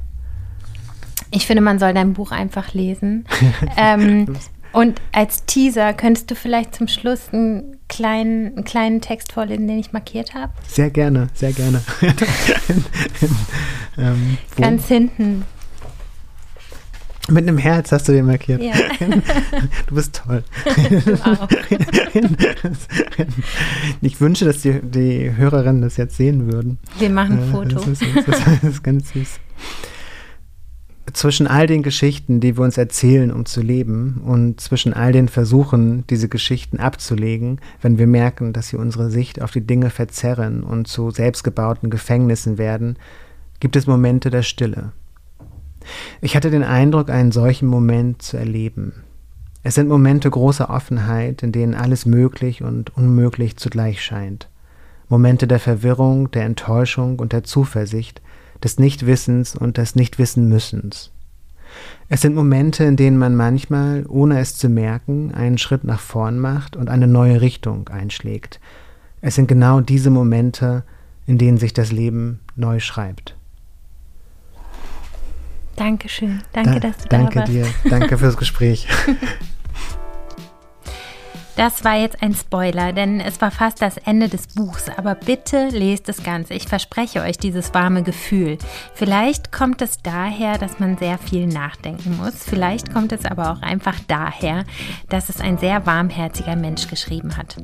ich 1.32 1.48
finde, 1.48 1.62
man 1.62 1.80
soll 1.80 1.94
dein 1.94 2.14
Buch 2.14 2.32
einfach 2.32 2.74
lesen. 2.74 3.26
ähm, 3.78 4.38
und 4.78 5.02
als 5.12 5.44
Teaser 5.46 5.92
könntest 5.94 6.30
du 6.30 6.36
vielleicht 6.36 6.76
zum 6.76 6.88
Schluss 6.88 7.30
einen 7.32 7.78
kleinen, 7.90 8.54
einen 8.58 8.64
kleinen 8.64 9.02
Text 9.02 9.32
vorlesen, 9.32 9.68
den 9.68 9.80
ich 9.80 9.92
markiert 9.92 10.36
habe? 10.36 10.54
Sehr 10.68 10.92
gerne, 10.92 11.30
sehr 11.34 11.52
gerne. 11.52 11.82
ähm, 13.98 14.38
Ganz 14.56 14.88
hinten. 14.88 15.46
Mit 17.28 17.48
einem 17.48 17.58
Herz 17.58 17.92
hast 17.92 18.08
du 18.08 18.12
den 18.12 18.28
markiert. 18.28 18.62
Ja. 18.62 18.76
Du 19.88 19.96
bist 19.96 20.22
toll. 20.24 20.44
Du 21.04 21.14
auch. 21.26 21.48
Ich 24.02 24.22
wünsche, 24.22 24.46
dass 24.46 24.62
die, 24.62 24.80
die 24.80 25.36
Hörerinnen 25.36 25.82
das 25.82 25.98
jetzt 25.98 26.18
sehen 26.18 26.54
würden. 26.54 26.78
Wir 27.00 27.10
machen 27.10 27.40
ein 27.40 27.50
äh, 27.50 27.52
Foto. 27.52 27.78
Das 27.78 27.88
ist, 27.88 28.04
das 28.28 28.64
ist 28.64 28.84
ganz 28.84 29.12
süß 29.12 29.40
zwischen 31.14 31.48
all 31.48 31.68
den 31.68 31.84
Geschichten, 31.84 32.40
die 32.40 32.58
wir 32.58 32.64
uns 32.64 32.78
erzählen, 32.78 33.32
um 33.32 33.46
zu 33.46 33.62
leben, 33.62 34.22
und 34.26 34.60
zwischen 34.60 34.94
all 34.94 35.12
den 35.12 35.30
Versuchen, 35.30 36.06
diese 36.08 36.28
Geschichten 36.28 36.80
abzulegen, 36.80 37.60
wenn 37.82 37.98
wir 37.98 38.08
merken, 38.08 38.54
dass 38.54 38.70
sie 38.70 38.78
unsere 38.78 39.10
Sicht 39.10 39.42
auf 39.42 39.52
die 39.52 39.66
Dinge 39.66 39.90
verzerren 39.90 40.64
und 40.64 40.88
zu 40.88 41.12
selbstgebauten 41.12 41.90
Gefängnissen 41.90 42.58
werden, 42.58 42.98
gibt 43.60 43.76
es 43.76 43.88
Momente 43.88 44.30
der 44.30 44.44
Stille. 44.44 44.92
Ich 46.22 46.36
hatte 46.36 46.52
den 46.52 46.64
Eindruck, 46.64 47.10
einen 47.10 47.32
solchen 47.32 47.68
Moment 47.68 48.22
zu 48.22 48.38
erleben. 48.38 48.94
Es 49.64 49.76
sind 49.76 49.88
Momente 49.88 50.30
großer 50.30 50.70
Offenheit, 50.70 51.44
in 51.44 51.52
denen 51.52 51.74
alles 51.74 52.06
möglich 52.06 52.64
und 52.64 52.96
unmöglich 52.96 53.58
zugleich 53.58 54.02
scheint. 54.02 54.50
Momente 55.10 55.48
der 55.48 55.60
Verwirrung, 55.60 56.32
der 56.32 56.44
Enttäuschung 56.44 57.20
und 57.20 57.32
der 57.32 57.44
Zuversicht, 57.44 58.22
des 58.64 58.80
Nichtwissens 58.80 59.56
und 59.56 59.78
des 59.78 59.96
Nichtwissenmüssens. 59.96 61.12
Es 62.10 62.22
sind 62.22 62.36
Momente, 62.36 62.86
in 62.86 62.96
denen 62.96 63.18
man 63.18 63.36
manchmal, 63.36 64.06
ohne 64.08 64.40
es 64.40 64.58
zu 64.58 64.70
merken, 64.70 65.34
einen 65.34 65.58
Schritt 65.58 65.84
nach 65.84 66.00
vorn 66.00 66.40
macht 66.40 66.76
und 66.76 66.90
eine 66.90 67.08
neue 67.08 67.42
Richtung 67.42 67.90
einschlägt. 67.90 68.60
Es 69.22 69.36
sind 69.36 69.48
genau 69.48 69.82
diese 69.82 70.10
Momente, 70.10 70.84
in 71.26 71.38
denen 71.38 71.58
sich 71.58 71.74
das 71.74 71.92
Leben 71.92 72.40
neu 72.56 72.80
schreibt. 72.80 73.36
Dankeschön. 75.76 76.42
Danke, 76.54 76.80
da, 76.80 76.88
dass 76.88 76.98
du 76.98 77.10
danke 77.10 77.34
da 77.34 77.40
warst. 77.42 77.54
Danke 77.54 77.70
dir. 77.84 77.90
Danke 77.90 78.18
fürs 78.18 78.38
Gespräch. 78.38 78.88
Das 81.58 81.84
war 81.84 81.96
jetzt 81.96 82.22
ein 82.22 82.36
Spoiler, 82.36 82.94
denn 82.94 83.20
es 83.20 83.42
war 83.42 83.50
fast 83.50 83.82
das 83.82 83.98
Ende 83.98 84.30
des 84.30 84.46
Buchs. 84.46 84.90
Aber 84.96 85.16
bitte 85.16 85.70
lest 85.70 86.08
es 86.08 86.22
Ganze. 86.22 86.54
Ich 86.54 86.68
verspreche 86.68 87.22
euch 87.22 87.40
dieses 87.40 87.74
warme 87.74 88.04
Gefühl. 88.04 88.60
Vielleicht 88.94 89.52
kommt 89.52 89.82
es 89.82 89.98
daher, 90.04 90.60
dass 90.60 90.78
man 90.78 90.98
sehr 90.98 91.18
viel 91.18 91.48
nachdenken 91.48 92.16
muss. 92.18 92.44
Vielleicht 92.44 92.94
kommt 92.94 93.12
es 93.12 93.26
aber 93.26 93.52
auch 93.52 93.64
einfach 93.64 93.96
daher, 94.08 94.66
dass 95.10 95.30
es 95.30 95.42
ein 95.42 95.58
sehr 95.58 95.88
warmherziger 95.88 96.56
Mensch 96.56 96.88
geschrieben 96.90 97.36
hat. 97.38 97.58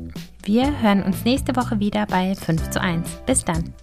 Wir 0.44 0.82
hören 0.82 1.04
uns 1.04 1.24
nächste 1.24 1.56
Woche 1.56 1.80
wieder 1.80 2.08
bei 2.08 2.34
5 2.34 2.72
zu 2.72 2.82
1. 2.82 3.08
Bis 3.28 3.46
dann. 3.46 3.76